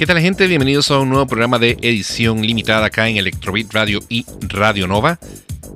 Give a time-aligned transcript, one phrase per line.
[0.00, 0.46] ¿Qué tal gente?
[0.46, 5.18] Bienvenidos a un nuevo programa de edición limitada acá en Electrobit Radio y Radio Nova.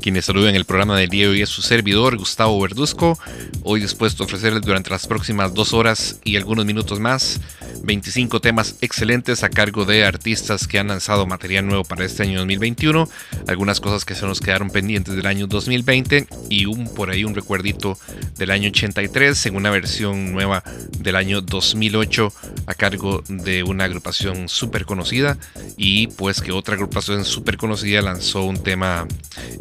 [0.04, 3.18] Quienes saludan el programa del día de hoy es su servidor Gustavo Verduzco,
[3.62, 7.40] hoy dispuesto a ofrecerles durante las próximas dos horas y algunos minutos más
[7.84, 12.38] 25 temas excelentes a cargo de artistas que han lanzado material nuevo para este año
[12.40, 13.08] 2021,
[13.46, 17.34] algunas cosas que se nos quedaron pendientes del año 2020 y un por ahí un
[17.34, 17.98] recuerdito
[18.36, 20.62] del año 83 en una versión nueva
[20.98, 22.30] del año 2008
[22.66, 25.38] a cargo de una agrupación súper conocida
[25.78, 29.06] y pues que otra agrupación súper conocida lanzó un tema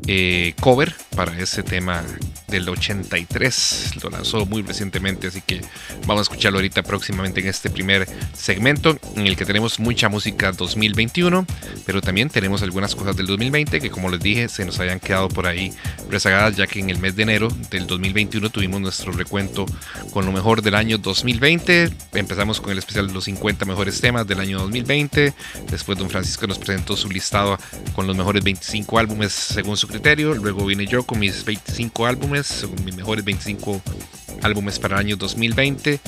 [0.08, 2.04] eh, cover para ese tema
[2.48, 5.62] del 83, lo lanzó muy recientemente, así que
[6.06, 10.52] vamos a escucharlo ahorita próximamente en este primer segmento en el que tenemos mucha música
[10.52, 11.48] 2021,
[11.86, 15.30] pero también tenemos algunas cosas del 2020 que como les dije se nos habían quedado
[15.30, 15.74] por ahí
[16.12, 19.66] rezagadas ya que en el mes de enero del 2021 tuvimos nuestro recuento
[20.12, 24.28] con lo mejor del año 2020, empezamos con el especial de los 50 mejores temas
[24.28, 25.34] del año 2020,
[25.72, 27.58] después don Francisco nos presentó su listado
[27.96, 32.68] con los mejores 25 álbumes según su criterio, luego vine yo con mis 25 álbumes,
[32.86, 33.82] mis mejores 25
[34.42, 36.00] álbumes para el año 2020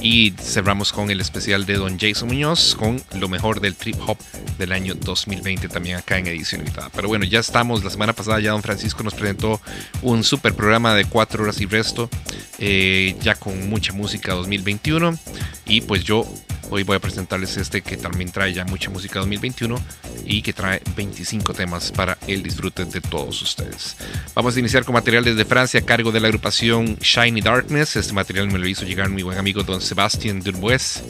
[0.00, 4.18] y cerramos con el especial de Don Jason Muñoz con lo mejor del trip hop
[4.58, 6.90] del año 2020 también acá en edición limitada.
[6.94, 9.60] Pero bueno, ya estamos, la semana pasada ya Don Francisco nos presentó
[10.02, 12.10] un super programa de 4 horas y resto,
[12.58, 15.18] eh, ya con mucha música 2021
[15.66, 16.26] y pues yo
[16.70, 19.76] Hoy voy a presentarles este que también trae ya mucha música 2021
[20.24, 23.96] y que trae 25 temas para el disfrute de todos ustedes.
[24.34, 27.73] Vamos a iniciar con material desde Francia a cargo de la agrupación Shiny Darkness.
[27.76, 31.02] Este material me lo hizo llegar mi buen amigo Don Sebastián Durbues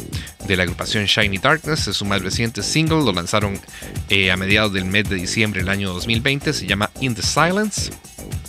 [0.46, 1.88] de la agrupación Shiny Darkness.
[1.88, 3.60] Es su más reciente single, lo lanzaron
[4.08, 6.54] eh, a mediados del mes de diciembre del año 2020.
[6.54, 7.90] Se llama In the Silence.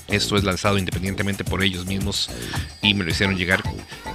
[0.07, 2.29] Esto es lanzado independientemente por ellos mismos
[2.81, 3.63] y me lo hicieron llegar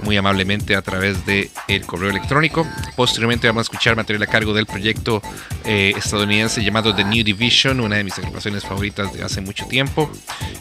[0.03, 1.51] muy amablemente a través de
[1.85, 2.67] correo electrónico.
[2.95, 5.21] Posteriormente vamos a escuchar material a cargo del proyecto
[5.65, 10.09] eh, estadounidense llamado The New Division, una de mis agrupaciones favoritas de hace mucho tiempo.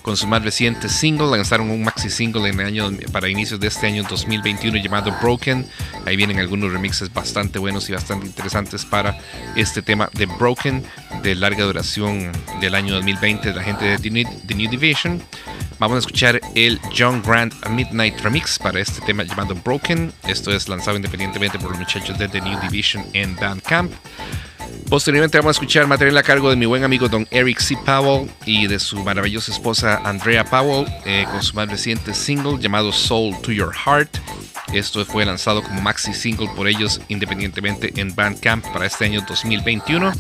[0.03, 3.69] Con su más reciente single, lanzaron un maxi single en el año, para inicios de
[3.69, 5.67] este año 2021 llamado Broken.
[6.07, 9.19] Ahí vienen algunos remixes bastante buenos y bastante interesantes para
[9.57, 10.83] este tema de Broken,
[11.23, 15.20] de larga duración del año 2020 de la gente de The New Division.
[15.79, 20.13] Vamos a escuchar el John Grant Midnight Remix para este tema llamado Broken.
[20.29, 23.93] Esto es lanzado independientemente por los muchachos de The New Division en Bandcamp.
[24.91, 27.77] Posteriormente vamos a escuchar material a cargo de mi buen amigo Don Eric C.
[27.87, 32.93] Powell y de su maravillosa esposa Andrea Powell eh, con su más reciente single llamado
[32.93, 34.19] Soul to Your Heart.
[34.73, 40.13] Esto fue lanzado como maxi single por ellos independientemente en Bandcamp para este año 2021.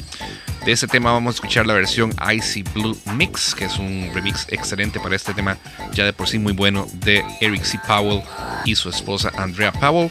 [0.64, 4.46] De este tema vamos a escuchar la versión Icy Blue Mix, que es un remix
[4.50, 5.56] excelente para este tema,
[5.92, 7.78] ya de por sí muy bueno, de Eric C.
[7.86, 8.22] Powell
[8.64, 10.10] y su esposa Andrea Powell.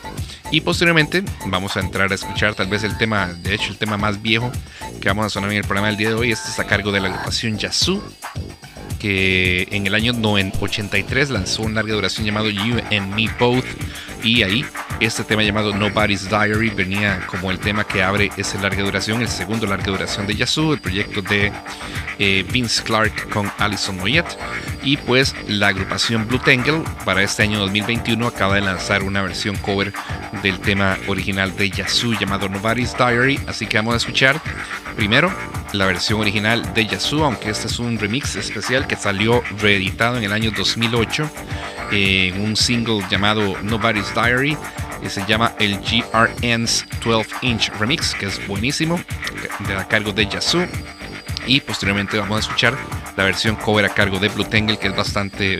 [0.51, 3.97] Y posteriormente vamos a entrar a escuchar tal vez el tema, de hecho el tema
[3.97, 4.51] más viejo
[4.99, 6.31] que vamos a sonar en el programa del día de hoy.
[6.31, 8.01] Este está a cargo de la agrupación Yazoo,
[9.00, 13.66] que en el año 83 lanzó una larga duración llamado You and Me Both.
[14.23, 14.66] Y ahí
[15.00, 19.29] este tema llamado Nobody's Diary venía como el tema que abre esa larga duración, el
[19.29, 21.53] segundo larga duración de Yazoo, el proyecto de
[22.19, 24.25] eh, Vince Clark con Alison Moyet.
[24.83, 29.55] Y pues la agrupación Blue Tangle para este año 2021 acaba de lanzar una versión
[29.57, 29.94] cover
[30.44, 33.39] del tema original de Yazoo llamado Nobody's Diary.
[33.47, 34.41] Así que vamos a escuchar
[34.95, 35.33] primero
[35.73, 40.23] la versión original de Yazoo, aunque este es un remix especial que salió reeditado en
[40.23, 41.29] el año 2008
[41.91, 44.58] en un single llamado Nobody's Diary.
[45.02, 48.99] Y se llama el GRN's 12 Inch Remix, que es buenísimo,
[49.66, 50.67] de a cargo de Yazoo.
[51.46, 52.78] Y posteriormente vamos a escuchar
[53.16, 55.59] la versión cover a cargo de Blue Tangle, que es bastante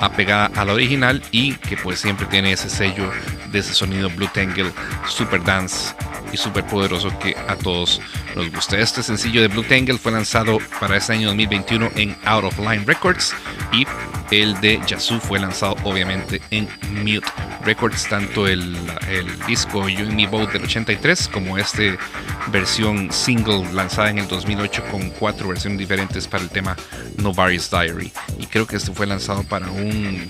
[0.00, 3.10] apegada a la original y que pues siempre tiene ese sello
[3.50, 4.70] de ese sonido Blue Tangle
[5.08, 5.94] Super Dance
[6.34, 8.00] y poderoso que a todos
[8.34, 8.78] nos gusta.
[8.78, 12.84] Este sencillo de Blue Tangle fue lanzado para este año 2021 en Out of Line
[12.84, 13.34] Records
[13.72, 13.86] y
[14.30, 17.26] El de Yazoo fue lanzado obviamente en Mute
[17.64, 18.76] Records, tanto el,
[19.08, 21.98] el disco You and Me Both del 83 como este
[22.48, 26.76] versión single lanzada en el 2008 con cuatro versiones diferentes para el tema
[27.18, 28.12] Nobody's Diary.
[28.38, 30.28] Y creo que este fue lanzado para un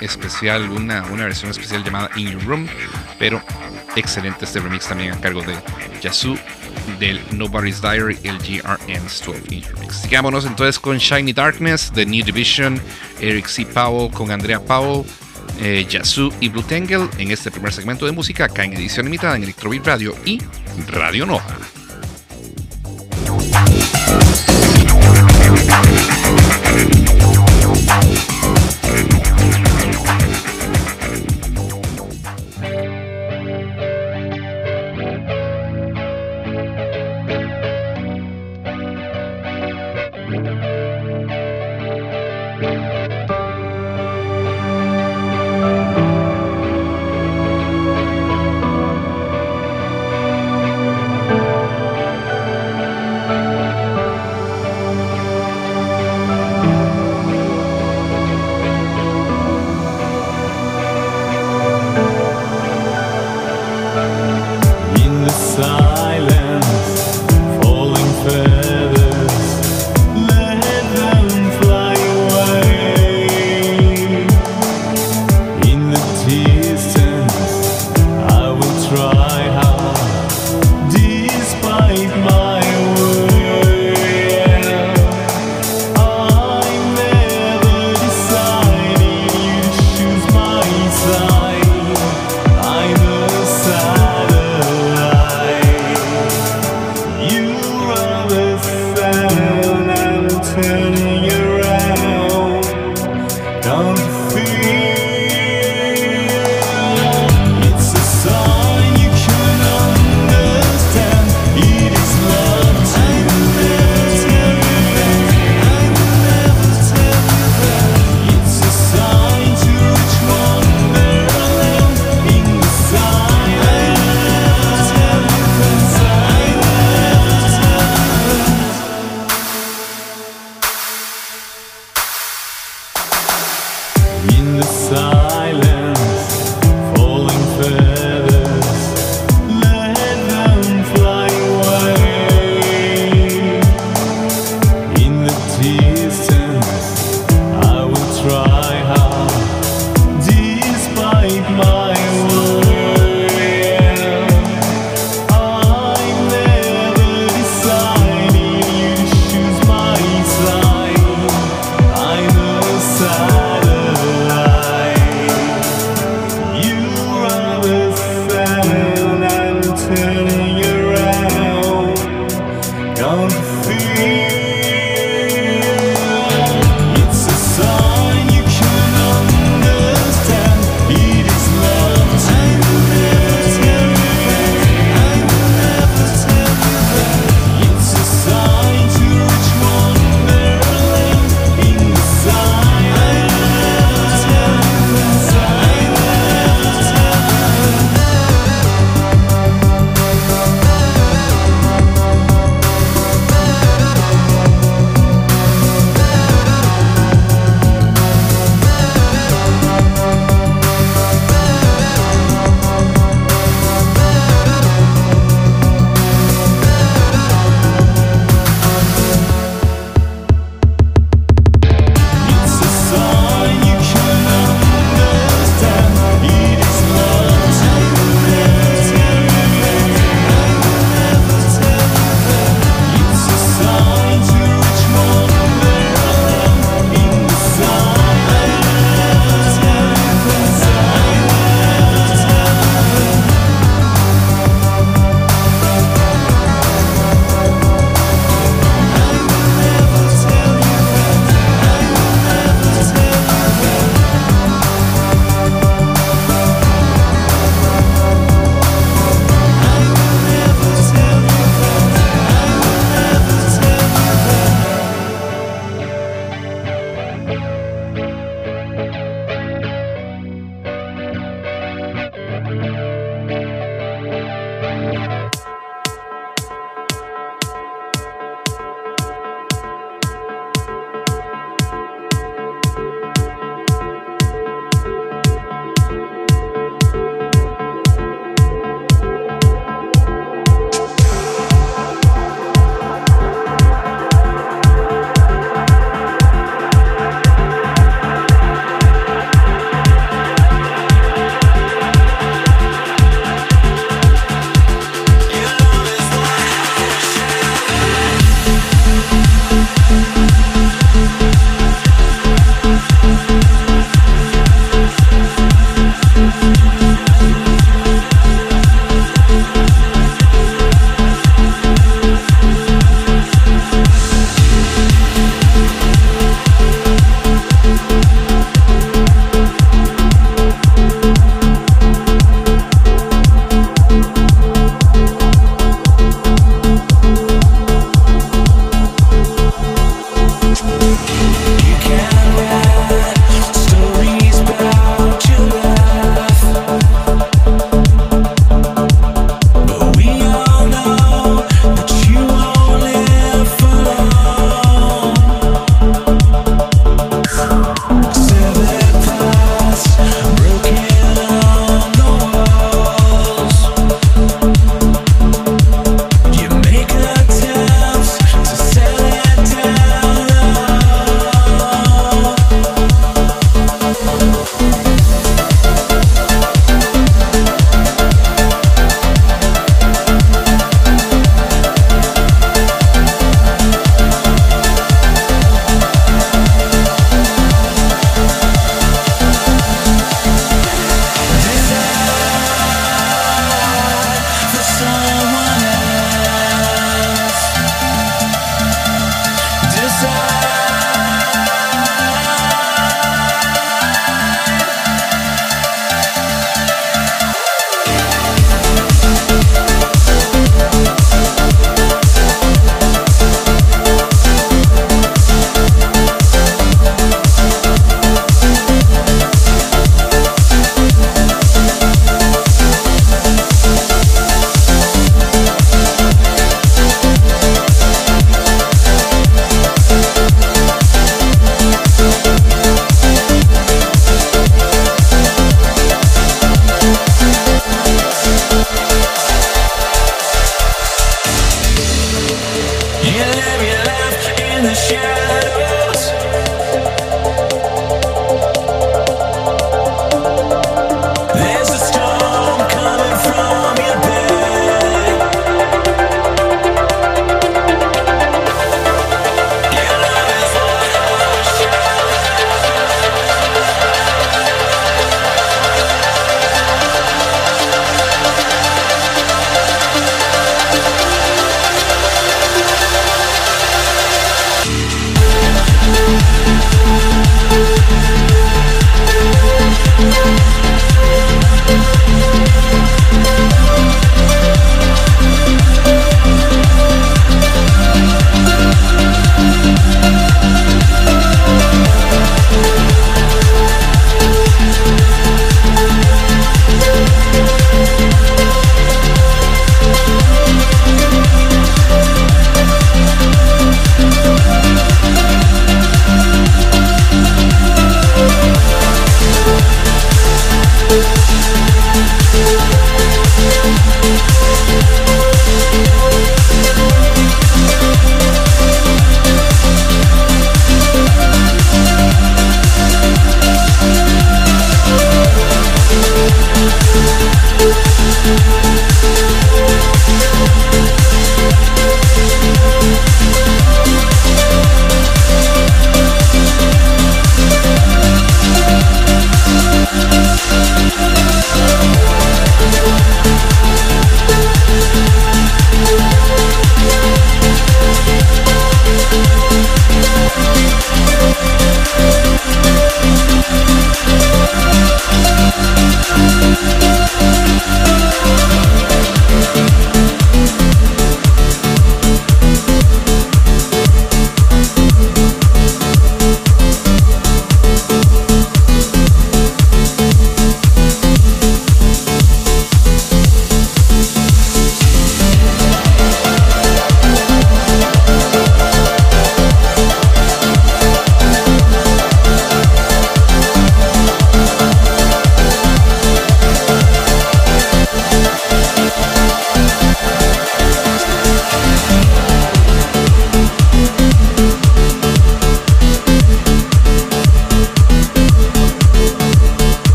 [0.00, 2.68] especial, una, una versión especial llamada In Your Room,
[3.18, 3.42] pero
[3.96, 5.54] excelente este remix también a cargo de
[6.00, 6.36] Yazoo
[6.98, 9.96] del Nobody's Diary, el GRN's 12 inch remix.
[10.02, 12.80] Sigámonos entonces con Shiny Darkness, The New Division,
[13.20, 13.66] Eric C.
[13.66, 15.04] Powell con Andrea Powell,
[15.60, 19.36] eh, Yazoo y Blue Tangle en este primer segmento de música acá en edición limitada
[19.36, 20.40] en Electrobeat Radio y
[20.88, 21.56] Radio Nova.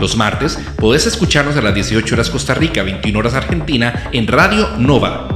[0.00, 4.78] Los martes podés escucharnos a las 18 horas Costa Rica, 21 horas Argentina en Radio
[4.78, 5.28] Nova.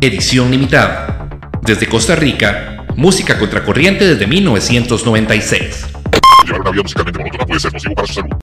[0.00, 1.28] Edición limitada.
[1.62, 5.86] Desde Costa Rica, música contracorriente desde 1996.
[6.46, 8.37] Llevar una vida musicalmente monótona puede ser nocivo para su salud.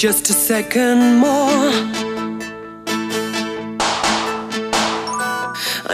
[0.00, 1.72] just a second more.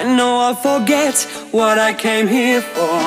[0.01, 1.17] I know I'll forget
[1.51, 3.01] what I came here for.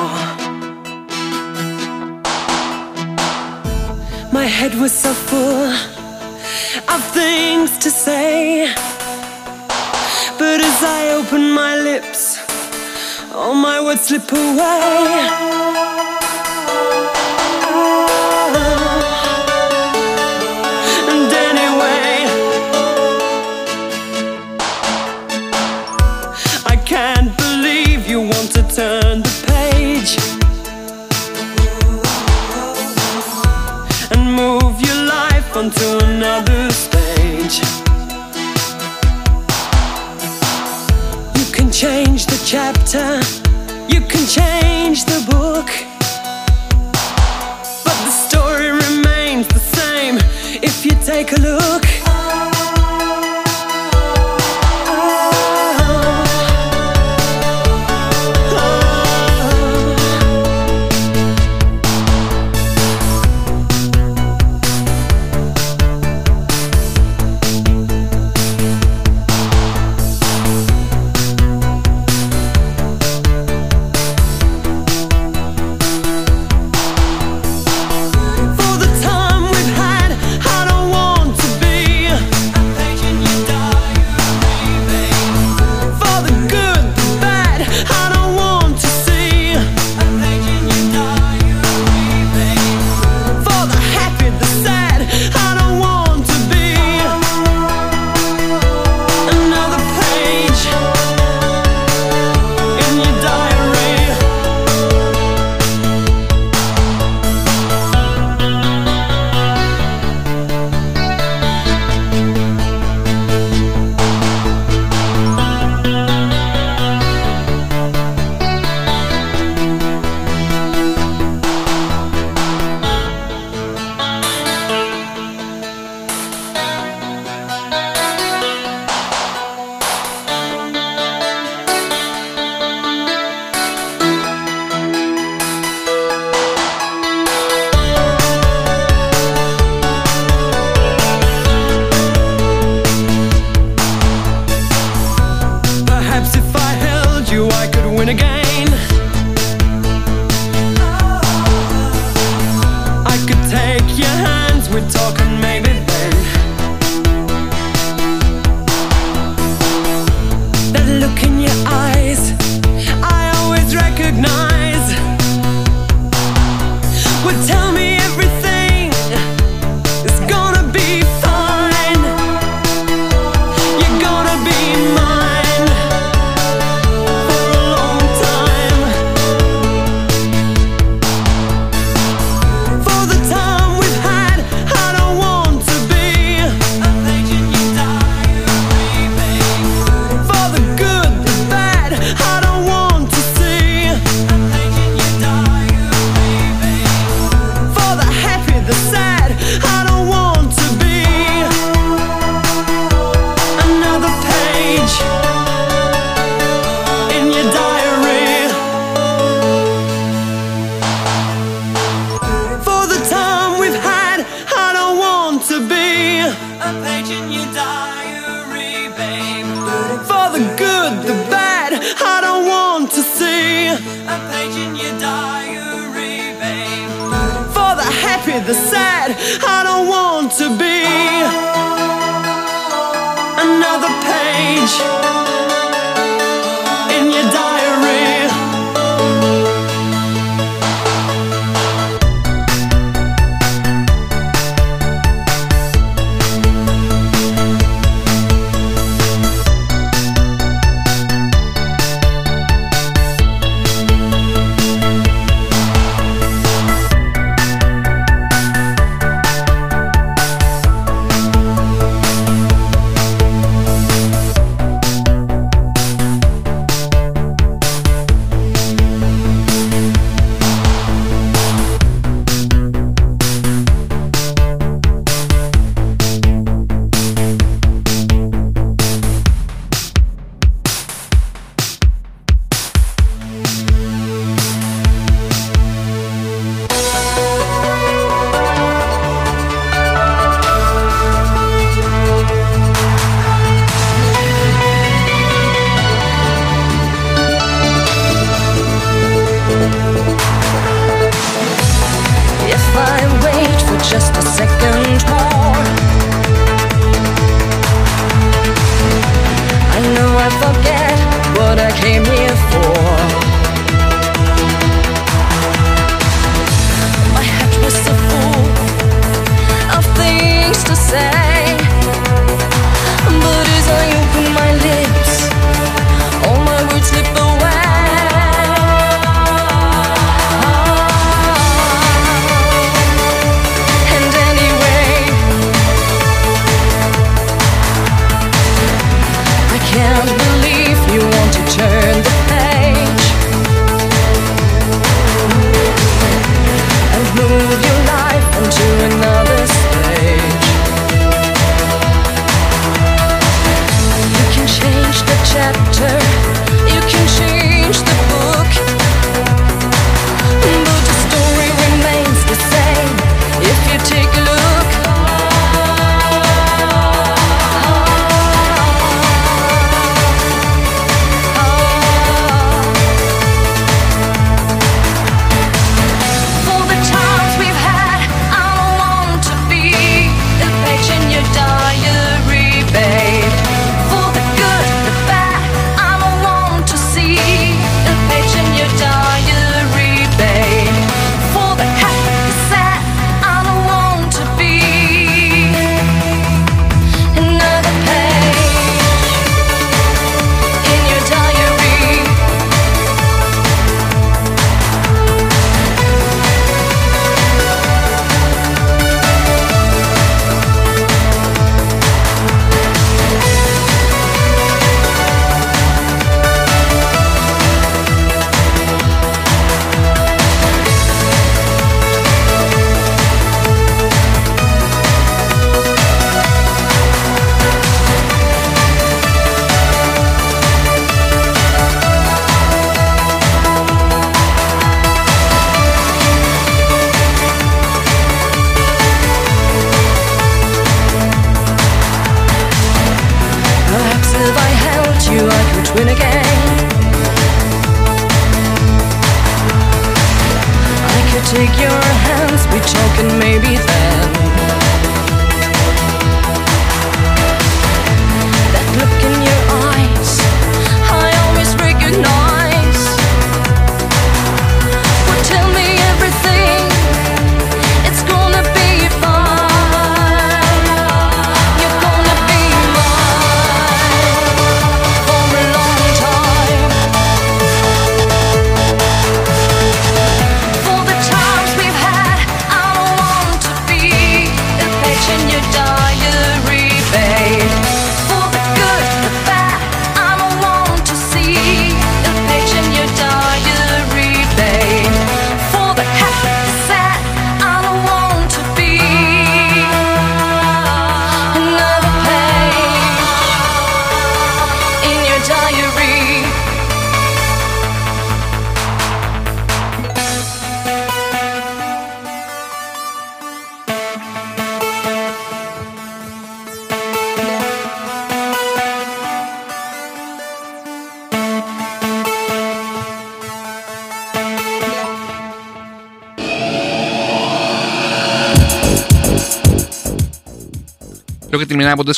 [4.30, 5.72] My head was so full
[6.94, 8.70] of things to say.
[10.38, 12.38] But as I open my lips
[13.32, 15.59] all my words slip away.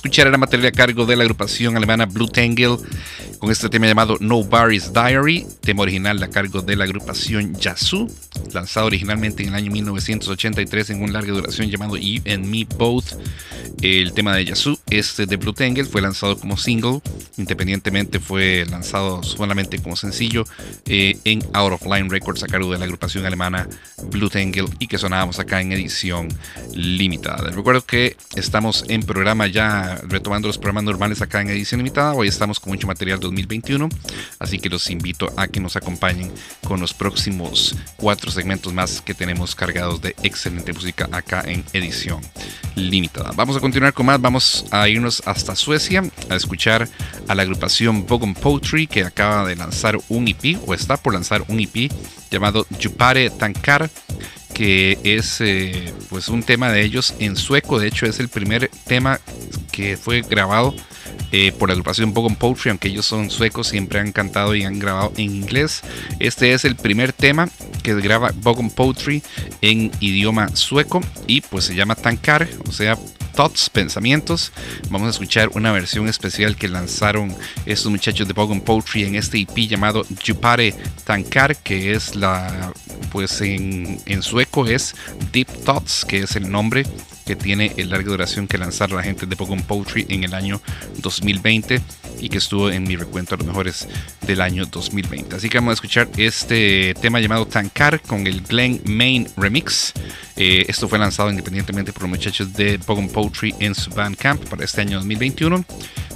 [0.02, 2.76] Escuchar era material a cargo de la agrupación alemana Blue Tangle
[3.38, 8.08] con este tema llamado No Barry's Diary, tema original a cargo de la agrupación Yazoo,
[8.52, 13.16] lanzado originalmente en el año 1983 en un larga duración llamado You and Me Both.
[13.80, 17.00] El tema de Yazoo, este de Blue Tangle, fue lanzado como single,
[17.36, 20.44] independientemente fue lanzado solamente como sencillo
[20.86, 23.68] eh, en Out of Line Records a cargo de la agrupación alemana
[24.04, 26.28] Blue Tangle y que sonábamos acá en edición
[26.74, 27.50] limitada.
[27.50, 32.14] Recuerdo que estamos en programa ya retomando los programas normales acá en edición limitada.
[32.14, 33.88] Hoy estamos con mucho material 2021,
[34.38, 36.32] así que los invito a que nos acompañen
[36.64, 42.20] con los próximos cuatro segmentos más que tenemos cargados de excelente música acá en edición
[42.74, 43.32] limitada.
[43.34, 46.88] Vamos a continuar con más, vamos a irnos hasta Suecia a escuchar
[47.28, 51.44] a la agrupación Bogon Poetry que acaba de lanzar un EP o está por lanzar
[51.48, 51.90] un EP
[52.30, 53.90] llamado Jupare Tankar
[54.54, 57.78] que es eh, pues un tema de ellos en sueco.
[57.78, 59.20] De hecho, es el primer tema
[59.70, 60.74] que fue grabado
[61.32, 64.78] eh, por la agrupación Bogon Poetry, aunque ellos son suecos, siempre han cantado y han
[64.78, 65.82] grabado en inglés.
[66.18, 67.48] Este es el primer tema
[67.82, 69.22] que graba Bogon Poetry
[69.60, 72.98] en idioma sueco y pues se llama Tankar, o sea,
[73.34, 74.52] thoughts, pensamientos.
[74.90, 77.34] Vamos a escuchar una versión especial que lanzaron
[77.66, 82.72] estos muchachos de Bogon Poetry en este EP llamado Jupare Tankar, que es la,
[83.10, 84.94] pues en, en sueco es
[85.32, 86.84] Deep Thoughts, que es el nombre
[87.24, 90.60] que tiene el larga duración que lanzaron la gente de Bogon Poetry en el año
[90.98, 91.80] 2020
[92.20, 93.88] y que estuvo en mi recuento a los mejores
[94.26, 95.36] del año 2020.
[95.36, 99.92] Así que vamos a escuchar este tema llamado Tankar con el Glen Main Remix
[100.36, 104.64] Eh, esto fue lanzado independientemente por los muchachos de Pogon Poetry en su Bandcamp para
[104.64, 105.64] este año 2021.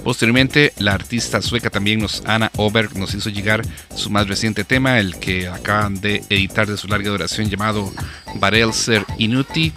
[0.03, 3.61] Posteriormente, la artista sueca también nos, Anna Oberg, nos hizo llegar
[3.95, 7.93] su más reciente tema, el que acaban de editar de su larga duración llamado
[8.35, 9.71] Varelser Inuti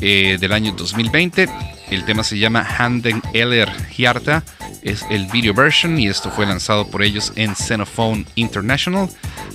[0.00, 1.75] eh, del año 2020.
[1.90, 4.42] El tema se llama Handen Eller Hjarta,
[4.82, 9.08] es el video version y esto fue lanzado por ellos en Xenophone International.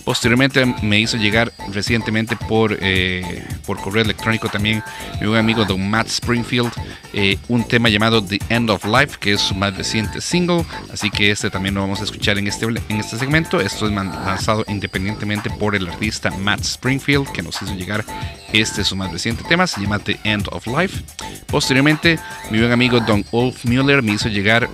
[0.03, 4.83] Posteriormente me hizo llegar recientemente por, eh, por correo electrónico también
[5.19, 6.71] mi buen amigo Don Matt Springfield
[7.13, 10.65] eh, un tema llamado The End of Life, que es su más reciente single.
[10.91, 13.61] Así que este también lo vamos a escuchar en este, en este segmento.
[13.61, 18.03] Esto es lanzado independientemente por el artista Matt Springfield, que nos hizo llegar
[18.51, 19.67] este su más reciente tema.
[19.67, 21.03] Se llama The End of Life.
[21.47, 24.69] Posteriormente, mi buen amigo Don Ulf Müller me hizo llegar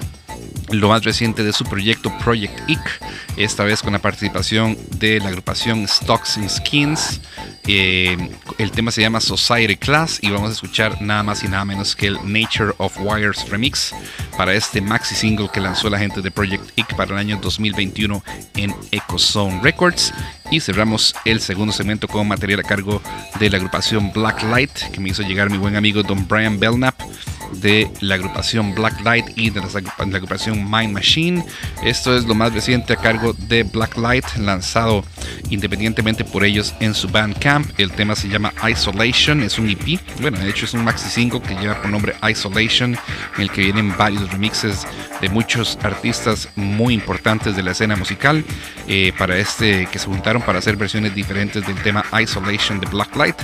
[0.69, 3.01] lo más reciente de su proyecto Project Ick,
[3.37, 7.21] esta vez con la participación de la agrupación Stocks and Skins.
[7.69, 8.17] Eh,
[8.59, 11.95] el tema se llama Society Class y vamos a escuchar nada más y nada menos
[11.97, 13.93] que el Nature of Wires remix
[14.37, 18.23] para este maxi single que lanzó la gente de Project Ick para el año 2021
[18.55, 20.13] en Ecozone Records.
[20.49, 23.01] Y cerramos el segundo segmento con material a cargo
[23.37, 26.95] de la agrupación Blacklight que me hizo llegar mi buen amigo Don Brian Belknap
[27.53, 31.43] de la agrupación Blacklight y de la, agrupa- la agrupación Mind Machine.
[31.83, 35.03] Esto es lo más reciente a cargo de Blacklight, lanzado
[35.49, 37.56] independientemente por ellos en su Bandcamp.
[37.77, 39.99] El tema se llama Isolation, es un EP.
[40.19, 42.97] Bueno, de hecho es un maxi single que lleva por nombre Isolation,
[43.35, 44.87] en el que vienen varios remixes
[45.21, 48.43] de muchos artistas muy importantes de la escena musical
[48.87, 53.35] eh, para este que se juntaron para hacer versiones diferentes del tema Isolation de Blacklight.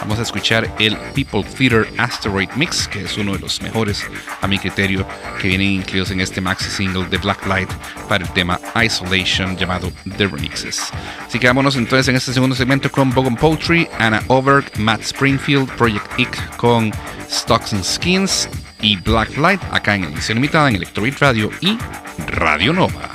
[0.00, 4.04] Vamos a escuchar el People Theater Asteroid Mix, que es uno de los mejores
[4.40, 5.06] a mi criterio
[5.40, 7.70] que vienen incluidos en este maxi single de Blacklight
[8.08, 10.90] para el tema Isolation llamado The Remixes.
[11.26, 13.36] Así que vámonos entonces en este segundo segmento con Bogan
[13.98, 16.92] Anna Oberg, Matt Springfield, Project Ick con
[17.28, 18.48] Stocks and Skins
[18.80, 21.78] y Blacklight acá en edición limitada en Electrobeat Radio y
[22.28, 23.10] Radio Nova.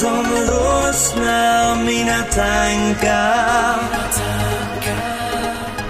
[0.00, 3.78] Som lossnar mina tankar.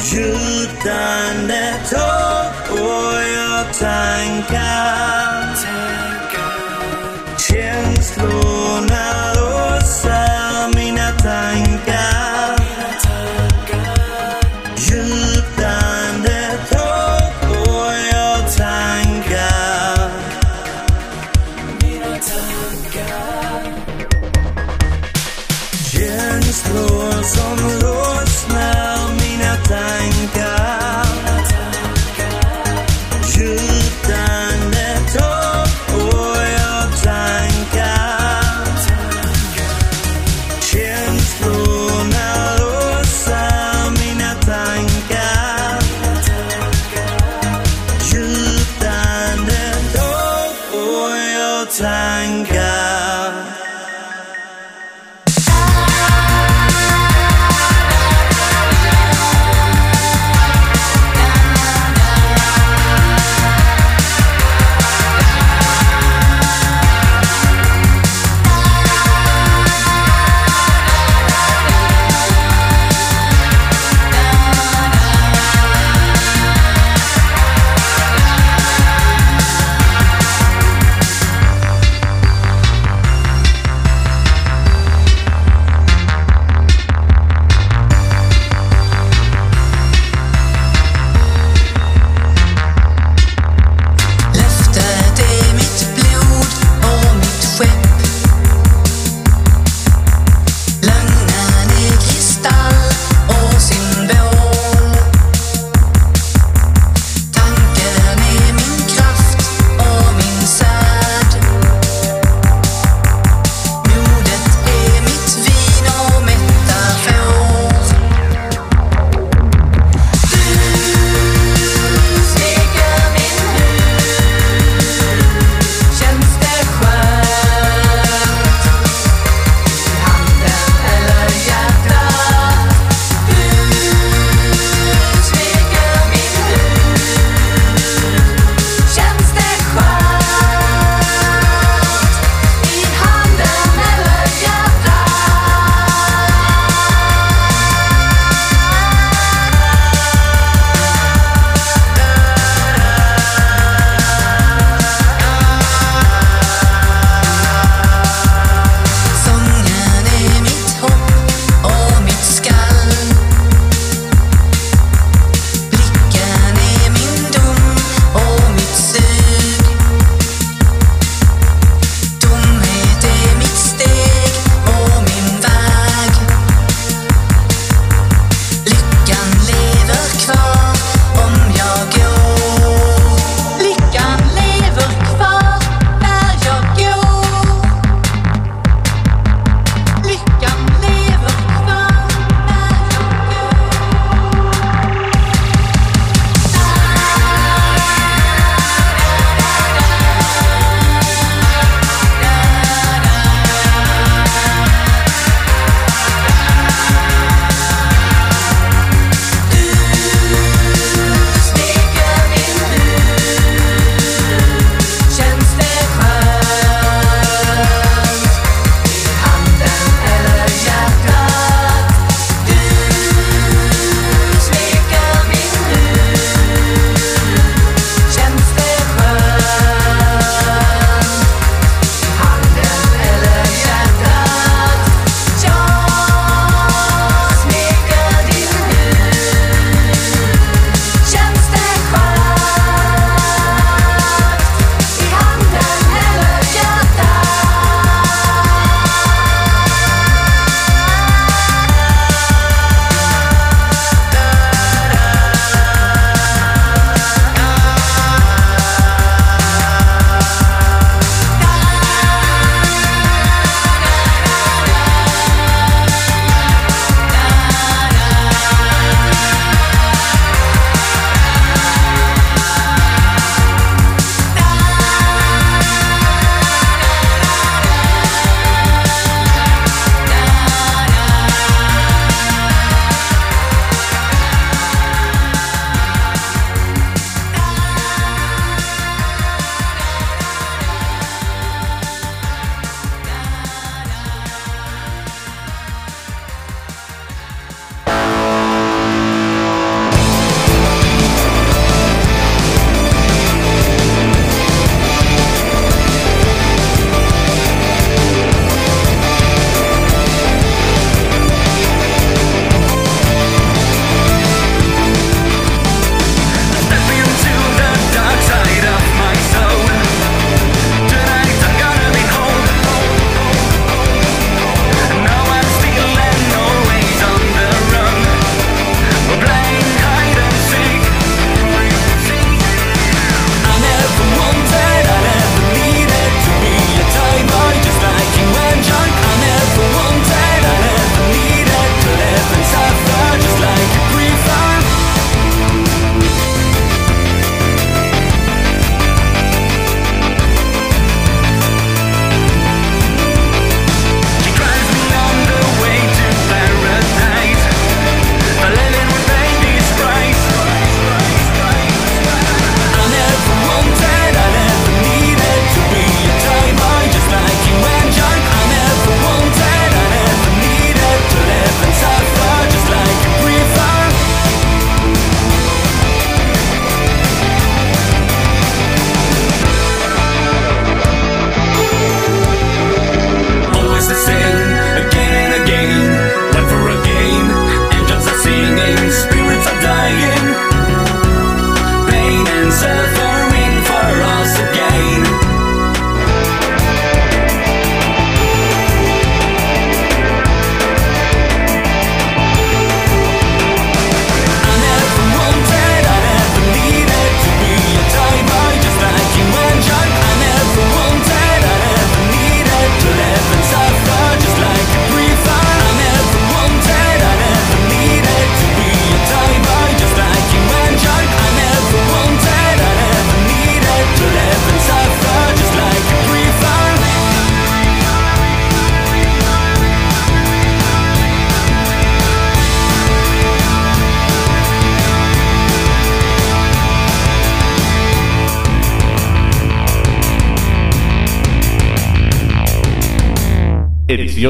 [0.01, 1.75] Gjutande
[2.71, 5.16] och jag tankar.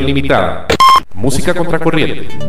[0.01, 0.67] Limitada.
[1.15, 2.46] Música contracorriente.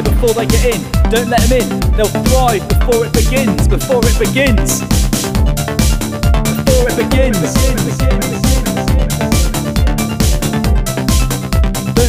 [0.00, 0.82] Before they get in.
[1.10, 1.68] Don't let them in.
[1.92, 3.68] They'll thrive before it begins.
[3.68, 4.80] Before it begins.
[6.64, 8.51] Before it begins.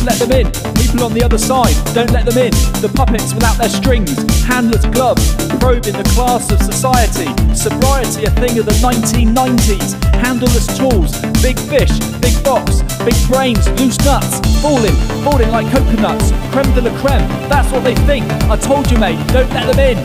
[0.03, 0.51] Don't let them in.
[0.75, 2.51] People on the other side, don't let them in.
[2.83, 4.11] The puppets without their strings,
[4.43, 5.33] handless gloves,
[5.63, 7.31] probing the class of society.
[7.55, 9.95] Sobriety, a thing of the 1990s.
[10.19, 11.87] Handleless tools, big fish,
[12.19, 14.91] big box, big brains, loose nuts, falling,
[15.23, 16.35] falling like coconuts.
[16.51, 18.27] Creme de la creme, that's what they think.
[18.51, 19.95] I told you, mate, don't let them in.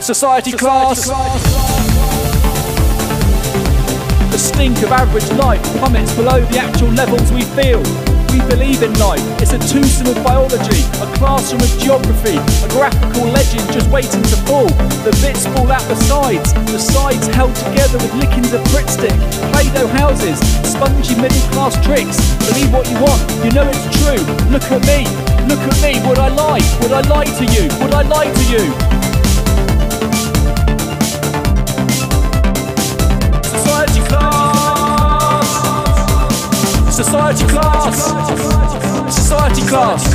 [0.00, 1.10] Society, class.
[4.30, 7.82] The stink of average life plummets below the actual levels we feel.
[8.32, 9.20] We believe in life.
[9.44, 14.36] It's a twosome of biology, a classroom of geography, a graphical legend just waiting to
[14.48, 14.72] fall.
[15.04, 19.12] The bits fall out the sides, the sides held together with lickings of Britstick,
[19.52, 22.16] Play-Doh houses, spongy middle class tricks.
[22.48, 24.24] Believe what you want, you know it's true.
[24.48, 25.04] Look at me,
[25.44, 26.00] look at me.
[26.08, 26.64] Would I lie?
[26.80, 27.68] Would I lie to you?
[27.84, 28.91] Would I lie to you?
[37.02, 37.96] Society class.
[39.12, 40.14] Society class.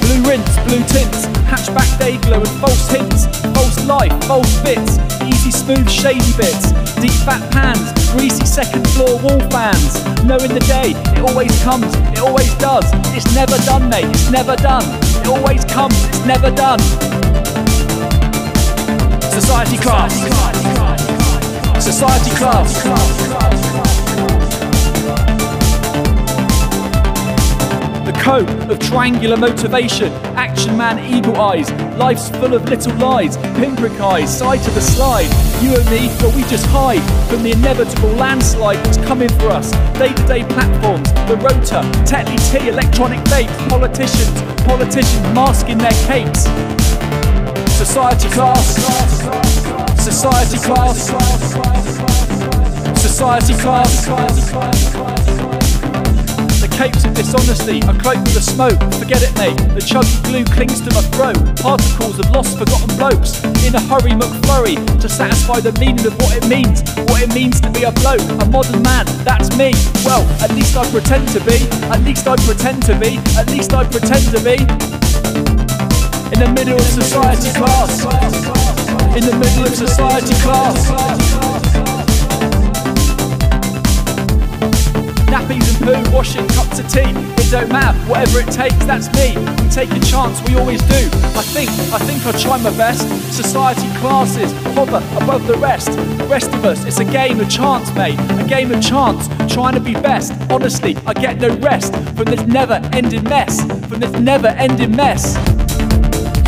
[0.00, 5.50] Blue rinse, blue tints, hatchback day glow and false hints, false life, false bits, easy
[5.50, 10.02] smooth shady bits, deep fat pans, greasy second floor wall fans.
[10.24, 12.86] Knowing the day, it always comes, it always does.
[13.14, 14.84] It's never done, mate, it's never done.
[15.20, 16.80] It always comes, it's never done.
[19.36, 20.14] Society class.
[20.14, 20.59] Society class.
[28.04, 30.12] The code of triangular motivation.
[30.36, 31.72] Action man, eagle eyes.
[31.96, 33.38] Life's full of little lies.
[33.56, 35.30] Pinprick eyes, side to the slide.
[35.62, 39.70] You and me, but we just hide from the inevitable landslide that's coming for us.
[39.98, 46.44] Day to day platforms, the rotor, Tetley T, electronic vape, politicians, politicians masking their capes.
[47.74, 49.49] Society class.
[50.00, 51.12] Society class.
[52.96, 54.06] Society class.
[56.60, 58.80] The capes of dishonesty are cloaked with the smoke.
[58.94, 59.56] Forget it, mate.
[59.76, 61.36] The chuggy glue clings to my throat.
[61.60, 63.44] Particles of lost, forgotten blokes.
[63.64, 66.80] In a hurry, McFlurry, to satisfy the meaning of what it means.
[67.12, 69.04] What it means to be a bloke, a modern man.
[69.22, 69.72] That's me.
[70.02, 71.68] Well, at least I pretend to be.
[71.92, 73.20] At least I pretend to be.
[73.36, 74.56] At least I pretend to be.
[76.32, 78.49] In the middle of society class.
[79.16, 80.86] In the middle of society class.
[85.26, 87.10] Nappies and poo, washing cups of tea.
[87.36, 89.36] It don't matter, whatever it takes, that's me.
[89.36, 91.10] We take a chance, we always do.
[91.36, 93.02] I think, I think I'll try my best.
[93.34, 95.90] Society classes hover above the rest.
[95.90, 98.18] The rest of us, it's a game of chance, mate.
[98.38, 100.32] A game of chance, trying to be best.
[100.50, 103.60] Honestly, I get no rest from this never ending mess.
[103.88, 105.34] From this never ending mess.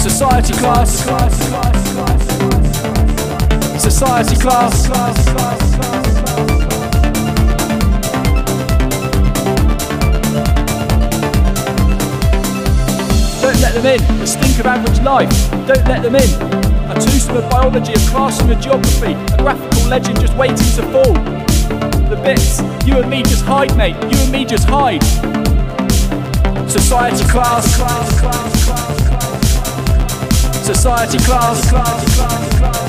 [0.01, 1.82] Society class.
[3.83, 4.87] Society class.
[13.41, 14.19] Don't let them in.
[14.21, 15.51] The stink of average life.
[15.67, 16.31] Don't let them in.
[16.91, 21.15] A twosome of biology, a classroom of geography, a graphical legend just waiting to fall.
[22.09, 23.97] The bits, you and me just hide, mate.
[23.97, 25.03] You and me just hide.
[26.71, 27.67] Society class.
[30.65, 32.82] Society class.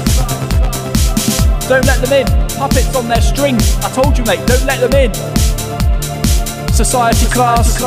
[1.70, 2.28] Don't let them in.
[2.57, 3.78] Puppets on their strings.
[3.84, 4.45] I told you, mate.
[4.45, 5.14] Don't let them in.
[6.74, 7.78] Society class.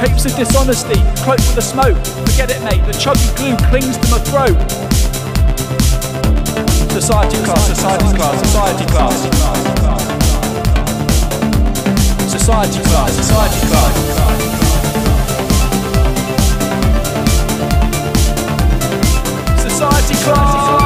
[0.00, 1.96] Capes of dishonesty, cloaked with the smoke.
[2.28, 2.84] Forget it, mate.
[2.84, 4.58] The chuggy glue clings to my throat.
[6.92, 9.16] Society class, society class, society class.
[12.30, 13.92] Society class, society class.
[19.62, 20.85] Society class.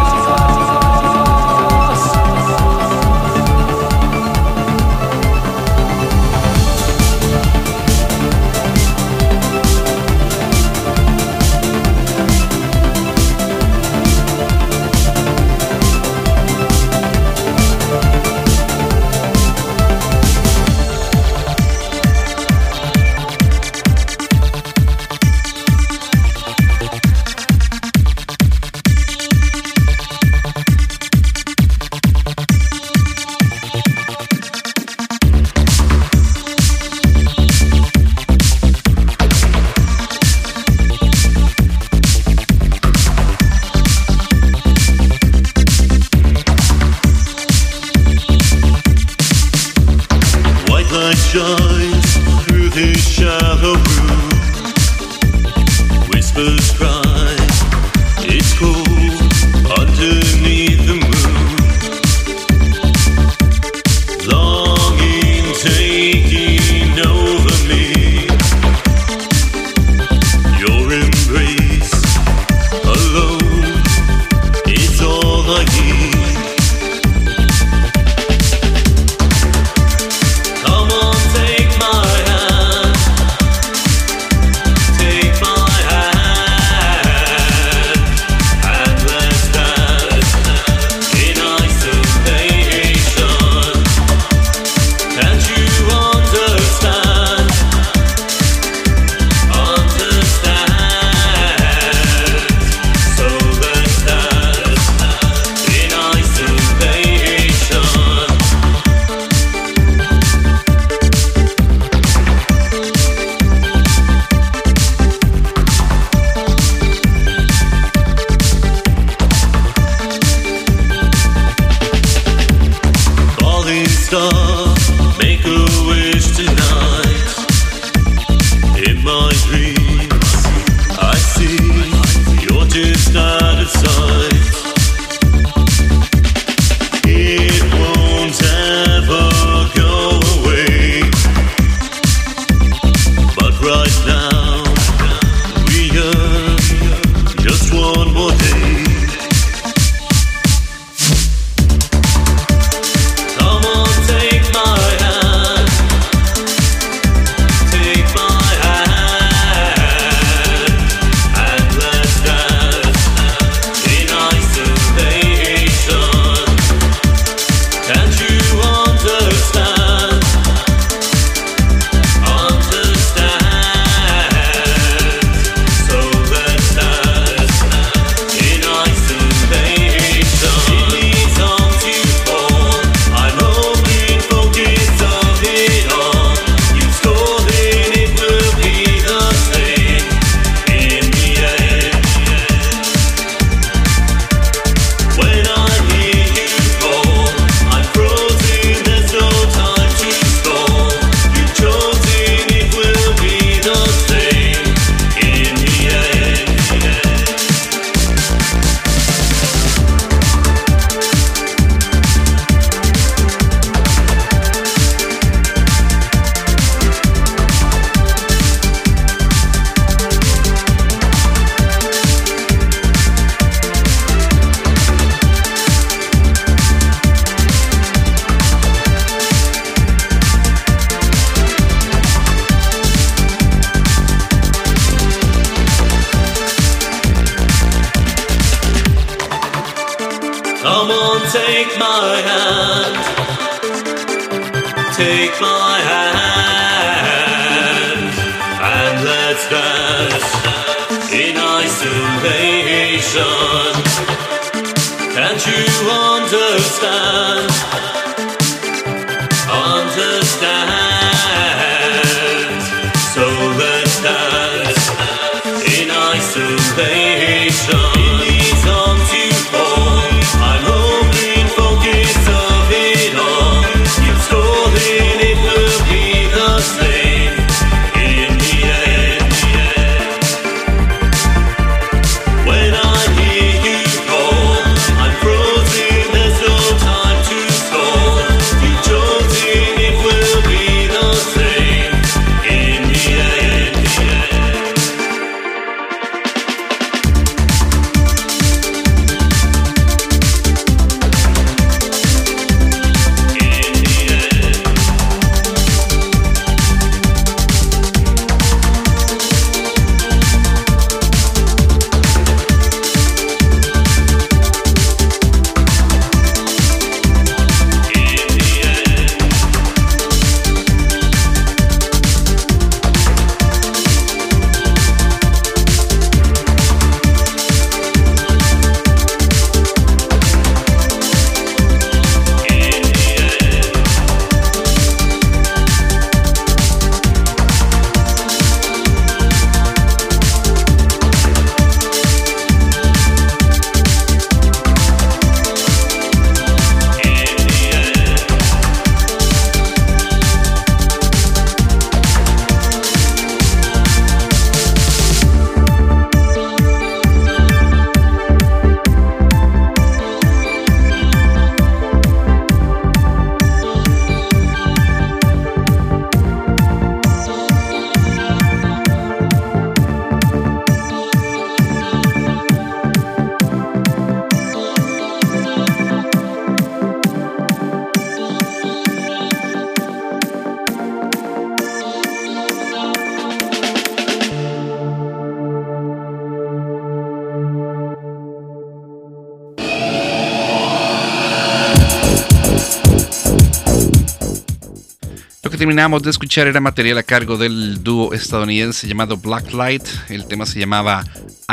[395.81, 399.83] De escuchar era material a cargo del dúo estadounidense llamado Blacklight.
[400.11, 401.07] El tema se llamaba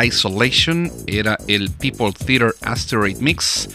[0.03, 0.91] Isolation.
[1.07, 3.69] Era el People Theater Asteroid Mix.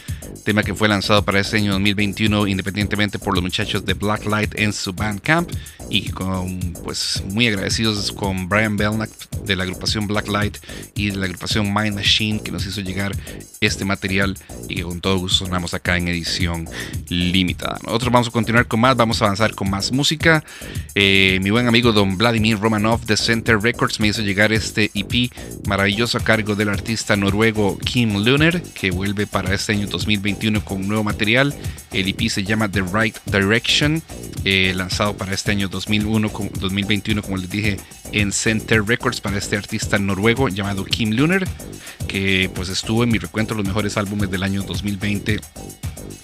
[0.44, 4.74] Tema que fue lanzado para este año 2021 independientemente por los muchachos de Blacklight en
[4.74, 5.50] su Bandcamp.
[5.88, 9.08] Y con, pues muy agradecidos con Brian Belknap
[9.46, 10.58] de la agrupación Blacklight
[10.94, 13.12] y de la agrupación Mind Machine que nos hizo llegar
[13.66, 14.36] este material
[14.68, 16.68] y que con todo gusto sonamos acá en edición
[17.08, 17.78] limitada.
[17.84, 20.44] Nosotros vamos a continuar con más, vamos a avanzar con más música.
[20.94, 25.30] Eh, mi buen amigo don Vladimir Romanov de Center Records me hizo llegar este EP
[25.66, 30.86] maravilloso a cargo del artista noruego Kim Luner que vuelve para este año 2021 con
[30.86, 31.54] nuevo material.
[31.92, 34.02] El EP se llama The Right Direction,
[34.44, 37.76] eh, lanzado para este año 2001, con- 2021 como les dije
[38.12, 41.46] en Center Records para este artista noruego llamado Kim Luner
[42.08, 45.40] que pues estuvo en mi recuento los mejores álbumes del año 2020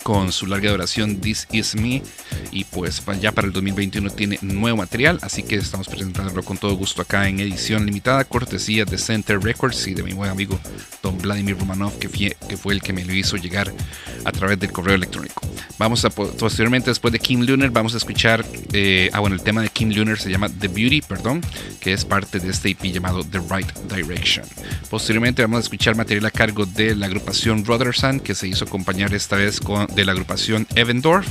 [0.02, 2.02] con su larga duración This Is Me.
[2.50, 6.74] Y pues ya para el 2021 tiene nuevo material así que estamos presentándolo con todo
[6.76, 10.58] gusto acá en edición limitada cortesía de Center Records y de mi buen amigo
[11.02, 13.72] don Vladimir Romanov que fue, el que me lo hizo llegar
[14.24, 15.42] a través del correo electrónico.
[15.78, 19.42] Vamos a po- posteriormente después de Kim Lunar vamos a escuchar eh, ah bueno el
[19.42, 21.42] tema de Kim Lunar se llama The Beauty perdón
[21.80, 24.46] que es parte de este EP llamado The Right Direction.
[24.88, 29.12] Posteriormente vamos a escuchar material a cargo de la agrupación Rothersan que se hizo acompañar
[29.12, 31.26] esta vez con, de la agrupación Evendorf.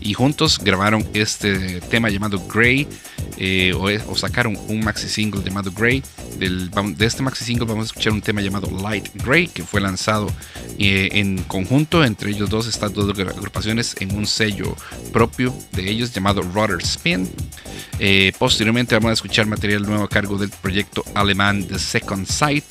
[0.00, 2.88] Y juntos grabaron este tema llamado Grey
[3.36, 6.02] eh, o, o sacaron un maxi single llamado Grey.
[6.38, 9.80] Del, de este maxi single vamos a escuchar un tema llamado Light Grey que fue
[9.80, 10.32] lanzado
[10.78, 14.76] eh, en conjunto entre ellos dos estas dos agrupaciones en un sello
[15.12, 17.28] propio de ellos llamado Rotter Spin
[18.00, 22.64] eh, posteriormente vamos a escuchar material nuevo a cargo del proyecto alemán The Second Sight.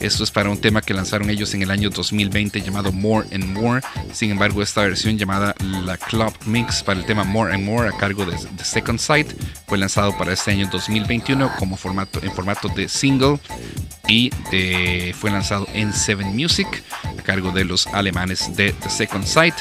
[0.00, 3.44] Esto es para un tema que lanzaron ellos en el año 2020 llamado More and
[3.46, 3.80] More.
[4.12, 7.92] Sin embargo, esta versión llamada la Club Mix para el tema More and More a
[7.92, 9.28] cargo de The Second Sight
[9.66, 13.38] fue lanzado para este año 2021 como formato, en formato de single
[14.06, 16.82] y de- fue lanzado en Seven Music
[17.18, 19.54] a cargo de los alemanes de The Second Sight.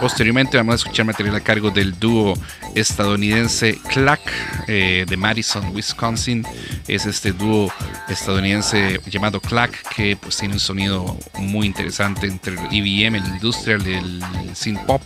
[0.00, 2.32] Posteriormente vamos a escuchar material a cargo del dúo
[2.74, 4.20] estadounidense Clack
[4.66, 6.42] eh, de Madison, Wisconsin.
[6.88, 7.70] Es este dúo
[8.08, 13.86] estadounidense llamado Clack que pues tiene un sonido muy interesante entre el EBM, el industrial,
[13.86, 14.22] el
[14.54, 15.02] synth pop.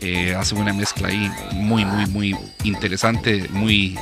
[0.00, 3.98] Eh, hace una mezcla ahí muy, muy, muy interesante, muy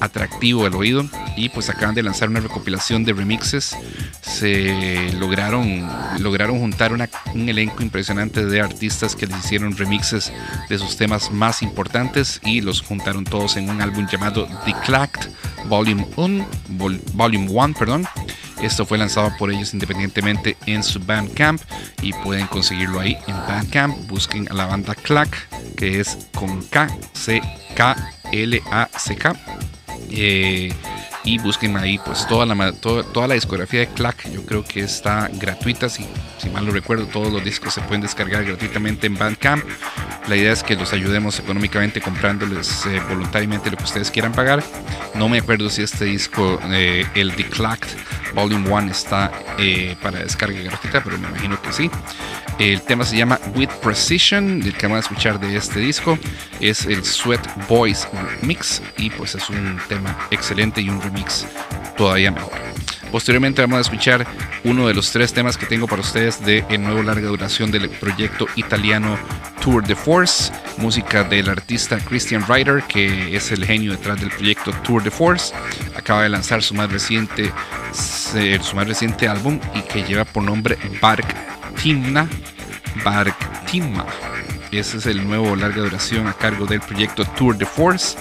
[0.00, 1.04] atractivo al oído
[1.36, 3.76] y pues acaban de lanzar una recopilación de remixes
[4.20, 5.88] se lograron
[6.20, 10.32] lograron juntar una- un elenco impresionante de artistas que les hicieron remixes
[10.68, 15.28] de sus temas más importantes y los juntaron todos en un álbum llamado Declacked
[15.66, 16.46] Volume 1
[16.78, 18.06] Vol- Volume 1 perdón
[18.62, 21.60] esto fue lanzado por ellos independientemente en su Bandcamp
[22.00, 23.94] y pueden conseguirlo ahí en Bandcamp.
[24.08, 27.42] Busquen a la banda Clack, que es con K, C,
[27.76, 27.94] K,
[28.32, 29.34] L, A, C, K.
[30.10, 30.72] Eh,
[31.24, 34.30] y busquen ahí pues toda la, toda, la discografía de Clack.
[34.30, 36.06] Yo creo que está gratuita, si,
[36.38, 39.64] si mal no recuerdo, todos los discos se pueden descargar gratuitamente en Bandcamp.
[40.28, 44.62] La idea es que los ayudemos económicamente comprándoles eh, voluntariamente lo que ustedes quieran pagar.
[45.14, 47.88] No me acuerdo si este disco, eh, el Declacked
[48.34, 51.90] Volume 1, está eh, para descarga gratuita, pero me imagino que sí.
[52.58, 56.18] El tema se llama With Precision, el que vamos a escuchar de este disco
[56.60, 58.06] es el Sweat Boys
[58.42, 61.46] Mix y pues es un tema excelente y un remix
[61.96, 62.52] todavía mejor.
[63.10, 64.26] Posteriormente vamos a escuchar
[64.64, 67.88] uno de los tres temas que tengo para ustedes de el nuevo larga duración del
[67.90, 69.18] proyecto italiano
[69.60, 74.72] Tour de Force, música del artista Christian Ryder, que es el genio detrás del proyecto
[74.84, 75.52] Tour de Force.
[75.96, 77.52] Acaba de lanzar su más reciente,
[77.92, 81.26] se- su más reciente álbum y que lleva por nombre Bark
[81.76, 82.28] Timna.
[83.04, 84.06] Bark Timma.
[84.78, 88.16] Ese es el nuevo larga duración a cargo del proyecto Tour de Force.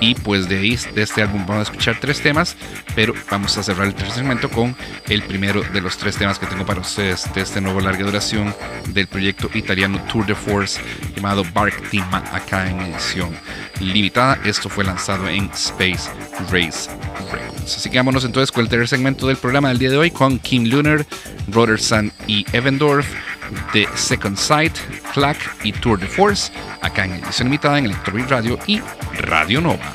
[0.00, 2.56] Y pues de ahí, de este álbum, vamos a escuchar tres temas,
[2.94, 4.76] pero vamos a cerrar el tercer segmento con
[5.08, 8.54] el primero de los tres temas que tengo para ustedes de este nuevo larga duración
[8.88, 10.80] del proyecto italiano Tour de Force
[11.16, 13.36] llamado Bark Tima, acá en edición
[13.80, 14.38] limitada.
[14.44, 16.10] Esto fue lanzado en Space
[16.50, 16.88] Race
[17.32, 17.76] Records.
[17.76, 20.38] Así que vámonos entonces con el tercer segmento del programa del día de hoy con
[20.38, 21.04] Kim Lunar,
[21.48, 23.06] Rodersan y Evendorf
[23.72, 24.76] de Second Sight,
[25.12, 28.80] Clack y Tour de Force, acá en edición limitada en Electrobeat Radio y
[29.20, 29.94] Radio Nova.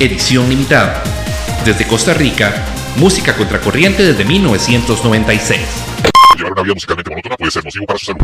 [0.00, 1.02] edición limitada.
[1.64, 2.64] Desde Costa Rica,
[2.96, 5.60] música contracorriente desde 1996.
[6.38, 8.20] Llevar una vida musicalmente monótona puede ser nocivo para su salud.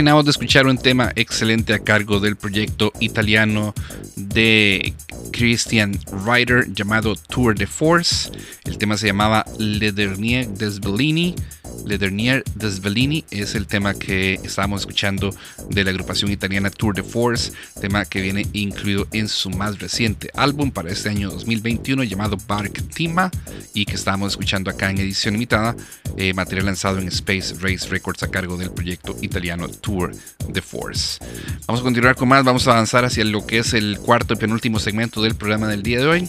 [0.00, 3.74] Terminamos de escuchar un tema excelente a cargo del proyecto italiano
[4.16, 4.94] de
[5.30, 5.92] Christian
[6.24, 8.30] Ryder llamado Tour de Force.
[8.64, 11.34] El tema se llamaba Le Dernier des Bellini.
[11.86, 15.34] Le Dernier des Bellini es el tema que estábamos escuchando
[15.70, 20.30] de la agrupación italiana Tour de Force, tema que viene incluido en su más reciente
[20.34, 23.30] álbum para este año 2021 llamado Bark Tima
[23.74, 25.74] y que estábamos escuchando acá en edición limitada,
[26.16, 30.12] eh, material lanzado en Space Race Records a cargo del proyecto italiano Tour
[30.48, 31.18] de Force.
[31.66, 34.36] Vamos a continuar con más, vamos a avanzar hacia lo que es el cuarto y
[34.36, 36.28] penúltimo segmento del programa del día de hoy.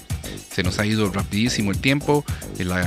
[0.53, 2.25] Se nos ha ido rapidísimo el tiempo,
[2.59, 2.81] eh, la,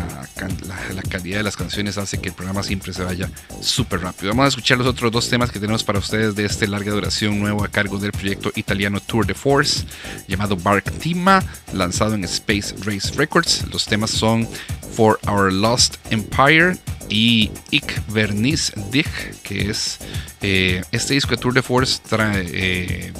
[0.66, 4.30] la- la calidad de las canciones hace que el programa siempre se vaya súper rápido.
[4.30, 7.38] Vamos a escuchar los otros dos temas que tenemos para ustedes de este larga duración
[7.40, 9.84] nuevo a cargo del proyecto italiano Tour de Force,
[10.28, 13.64] llamado Bark Tima, lanzado en Space Race Records.
[13.72, 14.48] Los temas son
[14.94, 16.76] For Our Lost Empire
[17.08, 19.06] y Ik Vernis Dich,
[19.42, 19.98] que es
[20.42, 23.12] eh, este disco de Tour de Force trae eh,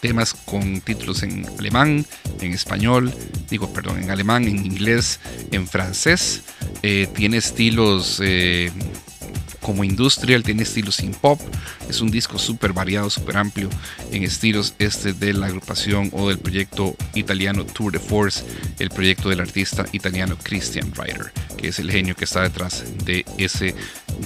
[0.00, 2.04] temas con títulos en alemán,
[2.40, 3.12] en español,
[3.50, 5.20] digo, perdón, en alemán, en inglés,
[5.50, 6.42] en francés.
[6.82, 8.70] Eh, tiene estilos eh,
[9.60, 11.40] como industrial, tiene estilos sin pop.
[11.88, 13.70] Es un disco súper variado, súper amplio
[14.12, 18.44] en estilos este de la agrupación o del proyecto italiano Tour de Force,
[18.78, 23.24] el proyecto del artista italiano Christian Ryder, que es el genio que está detrás de
[23.38, 23.74] ese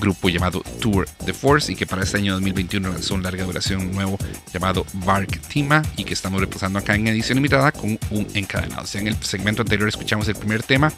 [0.01, 3.93] grupo llamado Tour de Force y que para este año 2021 lanzó un larga duración
[3.93, 4.19] nuevo
[4.53, 8.83] llamado Bark Tima y que estamos repasando acá en edición limitada con un encadenado.
[8.83, 10.93] O sea, en el segmento anterior escuchamos el primer tema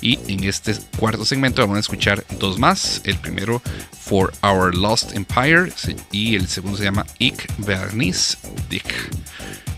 [0.00, 3.00] y en este cuarto segmento vamos a escuchar dos más.
[3.04, 3.60] El primero,
[3.92, 5.72] For Our Lost Empire
[6.10, 8.38] y el segundo se llama Ik Vernis
[8.68, 9.10] Dick.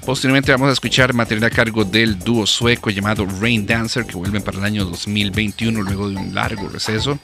[0.05, 4.43] Posteriormente vamos a escuchar material a cargo del dúo sueco llamado Rain Dancer que vuelven
[4.43, 7.19] para el año 2021 luego de un largo receso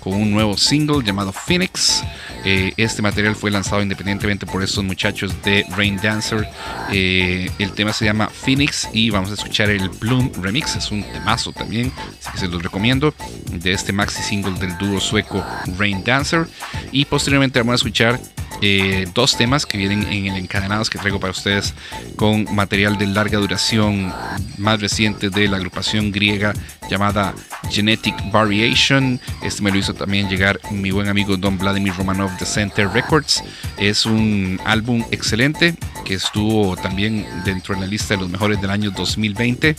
[0.00, 2.04] con un nuevo single llamado Phoenix.
[2.44, 6.46] Eh, este material fue lanzado independientemente por estos muchachos de Rain Dancer.
[6.92, 10.76] Eh, el tema se llama Phoenix y vamos a escuchar el Bloom Remix.
[10.76, 11.90] Es un temazo también,
[12.20, 13.14] así que se los recomiendo
[13.50, 15.42] de este maxi single del dúo sueco
[15.78, 16.46] Rain Dancer.
[16.92, 18.20] Y posteriormente vamos a escuchar
[18.62, 21.74] eh, dos temas que vienen en el encadenados que traigo para ustedes
[22.16, 24.12] con material de larga duración
[24.58, 26.52] más reciente de la agrupación griega
[26.90, 27.34] llamada
[27.70, 29.20] Genetic Variation.
[29.42, 33.42] Este me lo hizo también llegar mi buen amigo Don Vladimir Romanov de Center Records.
[33.78, 35.74] Es un álbum excelente
[36.04, 39.76] que estuvo también dentro de la lista de los mejores del año 2020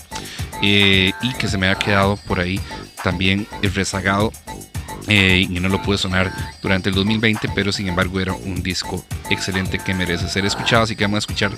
[0.61, 2.59] eh, y que se me ha quedado por ahí
[3.03, 4.31] también rezagado
[5.07, 6.31] eh, y no lo pude sonar
[6.61, 10.83] durante el 2020, pero sin embargo era un disco excelente que merece ser escuchado.
[10.83, 11.51] Así que vamos a escuchar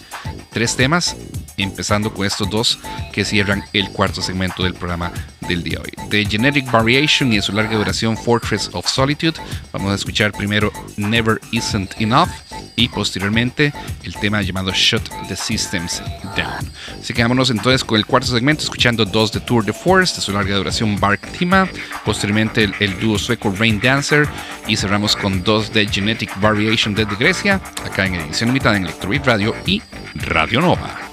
[0.52, 1.16] tres temas,
[1.58, 2.80] empezando con estos dos
[3.12, 5.12] que cierran el cuarto segmento del programa
[5.48, 6.10] del día de hoy.
[6.10, 9.40] The Genetic Variation y en su larga duración Fortress of Solitude.
[9.72, 12.30] Vamos a escuchar primero Never Isn't Enough
[12.76, 16.02] y posteriormente el tema llamado Shut the Systems
[16.36, 16.72] Down.
[17.00, 20.22] Así que vámonos entonces con el cuarto segmento, escuchando dos de Tour de Force, de
[20.22, 21.68] su larga duración Bark Tima,
[22.06, 24.28] posteriormente el, el dúo sueco Rain Dancer
[24.68, 29.26] y cerramos con dos de Genetic Variation desde Grecia, acá en edición limitada en Electrobeat
[29.26, 29.82] Radio y
[30.16, 31.10] Radio Nova.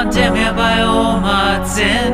[0.00, 2.09] on, me by all my ten.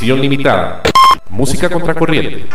[0.00, 0.80] Edición limitada.
[1.28, 2.46] Música contracorriente.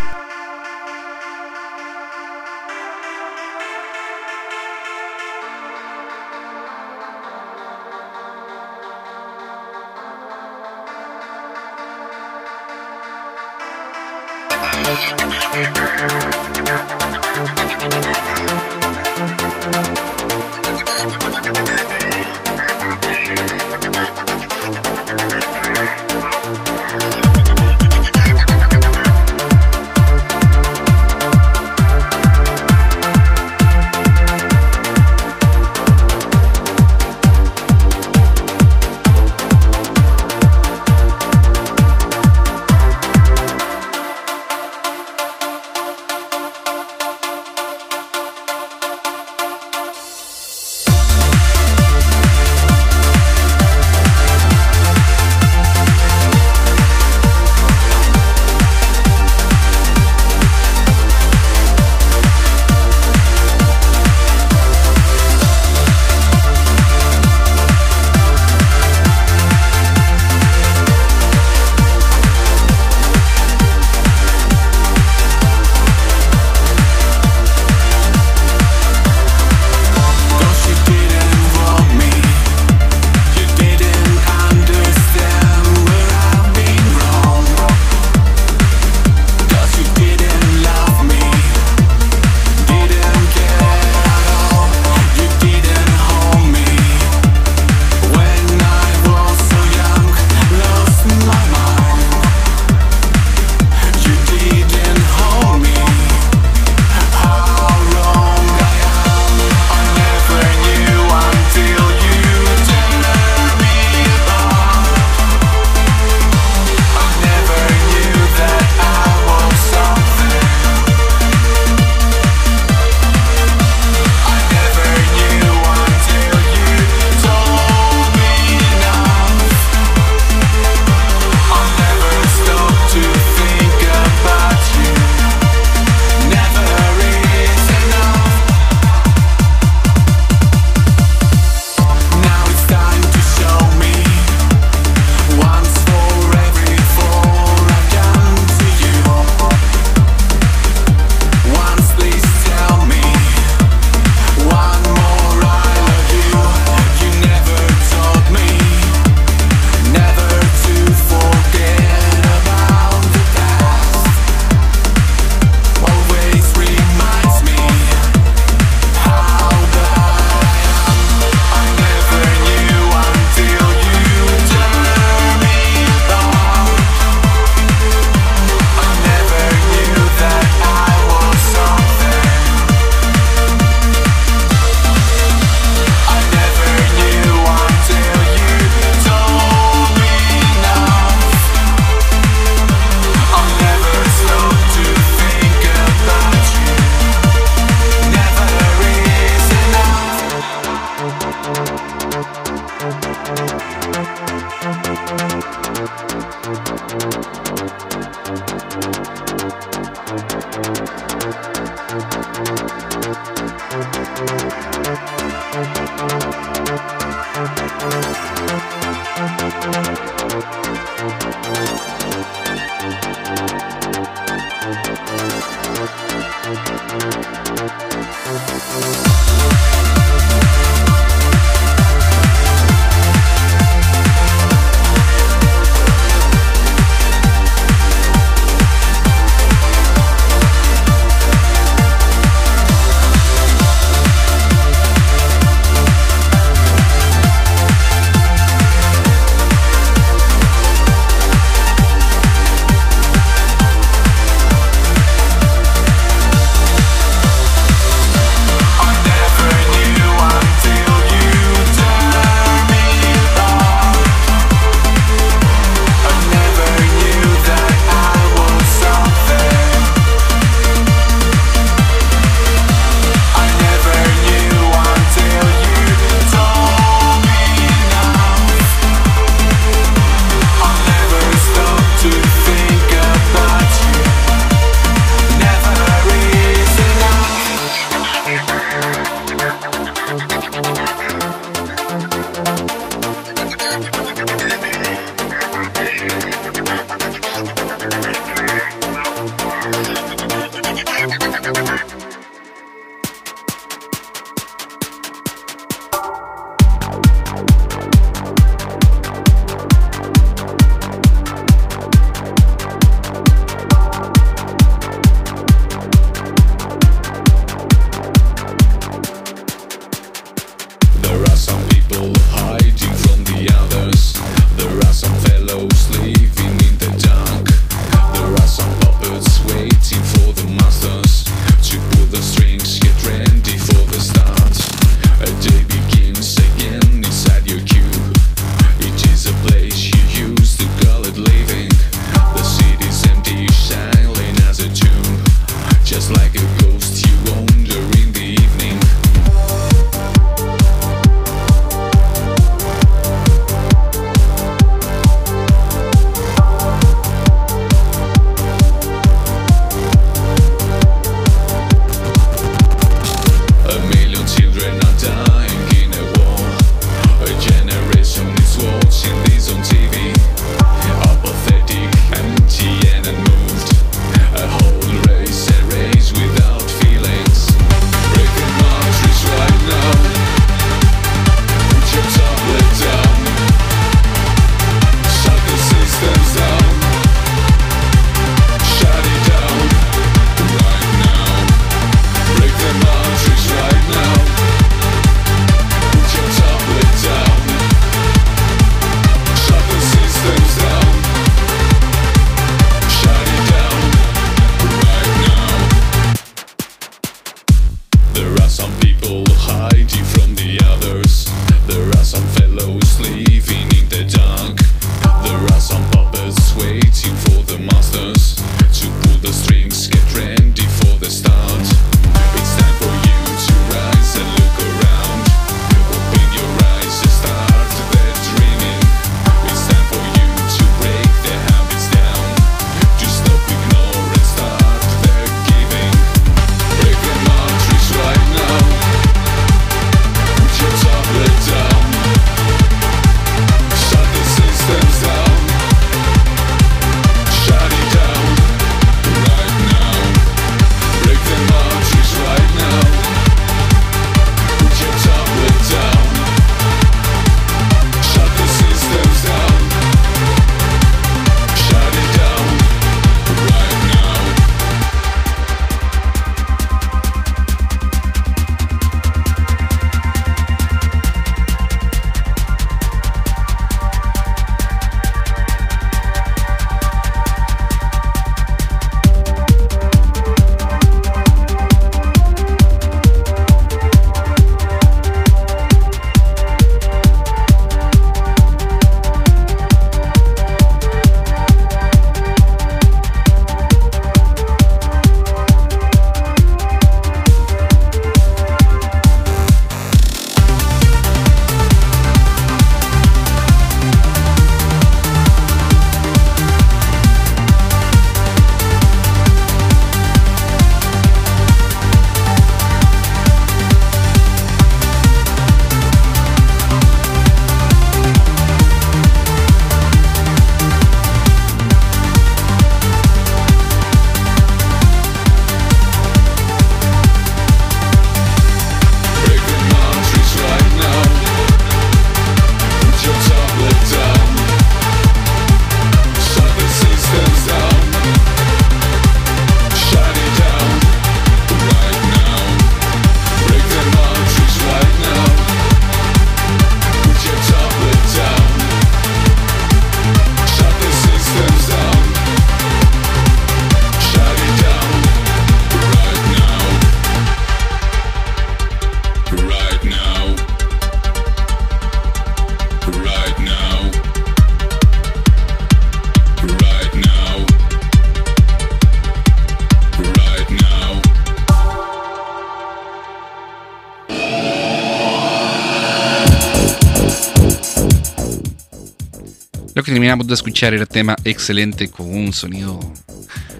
[579.95, 582.81] Terminamos de escuchar era tema excelente con un sonido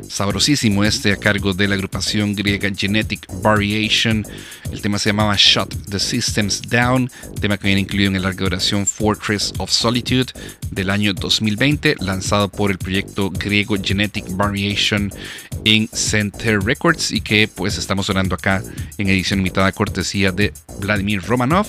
[0.09, 4.27] sabrosísimo este a cargo de la agrupación griega Genetic Variation.
[4.69, 7.09] El tema se llamaba Shut the Systems Down,
[7.39, 10.33] tema que viene incluido en el larga duración Fortress of Solitude
[10.71, 15.13] del año 2020, lanzado por el proyecto griego Genetic Variation
[15.65, 18.63] en Center Records y que pues estamos sonando acá
[18.97, 21.67] en edición limitada cortesía de Vladimir Romanov,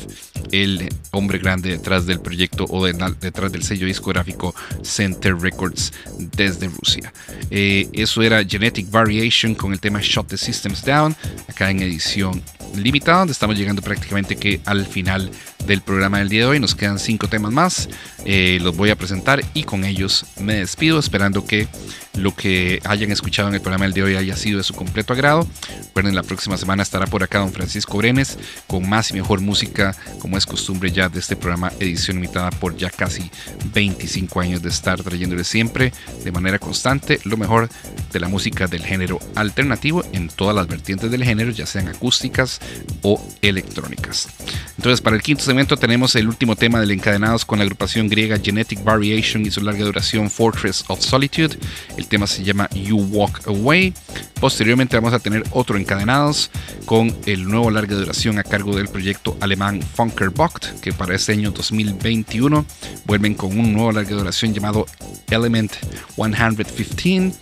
[0.53, 5.93] el hombre grande detrás del proyecto o de- detrás del sello discográfico Center Records
[6.37, 7.13] desde Rusia.
[7.51, 11.17] Eh, eso era Genetic Variation con el tema Shut the Systems Down,
[11.49, 12.43] acá en edición
[12.75, 15.31] limitada, donde estamos llegando prácticamente que al final
[15.67, 16.61] del programa del día de hoy.
[16.61, 17.89] Nos quedan cinco temas más,
[18.25, 21.69] eh, los voy a presentar y con ellos me despido, esperando que
[22.15, 24.75] lo que hayan escuchado en el programa del día de hoy haya sido de su
[24.75, 25.47] completo agrado.
[25.89, 29.95] Recuerden, la próxima semana estará por acá don Francisco Brenes con más y mejor música,
[30.19, 33.31] como es costumbre ya de este programa edición limitada por ya casi
[33.73, 35.93] 25 años de estar trayéndole siempre
[36.25, 37.69] de manera constante lo mejor
[38.13, 42.56] de la música del género alternativo en todas las vertientes del género, ya sean acústicas
[43.03, 44.29] o electrónicas.
[44.77, 48.39] Entonces, para el quinto segmento tenemos el último tema del Encadenados con la agrupación griega
[48.39, 51.59] Genetic Variation y su larga duración Fortress of Solitude.
[51.97, 53.95] El tema se llama You Walk Away.
[54.41, 56.51] Posteriormente vamos a tener otro Encadenados
[56.85, 61.51] con el nuevo larga duración a cargo del proyecto alemán Funkerbocht, que para este año
[61.51, 62.65] 2021
[63.07, 64.87] vuelven con un nuevo larga duración llamado
[65.31, 65.73] Element
[66.17, 67.33] 115.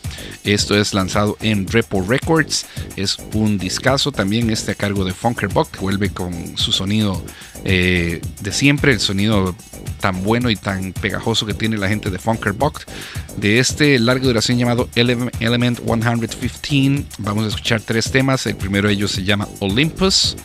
[0.44, 2.66] Esto es lanzado en Repo Records.
[2.96, 7.22] Es un discazo también este a cargo de Funkerbocht, que vuelve con su sonido
[7.64, 9.54] eh, de siempre, el sonido
[10.00, 12.82] tan bueno y tan pegajoso que tiene la gente de Funkerbocht.
[13.38, 18.46] De este larga duración llamado Ele- Element 115, vamos a escuchar tres temas.
[18.46, 20.36] El primero de ellos se llama Olympus,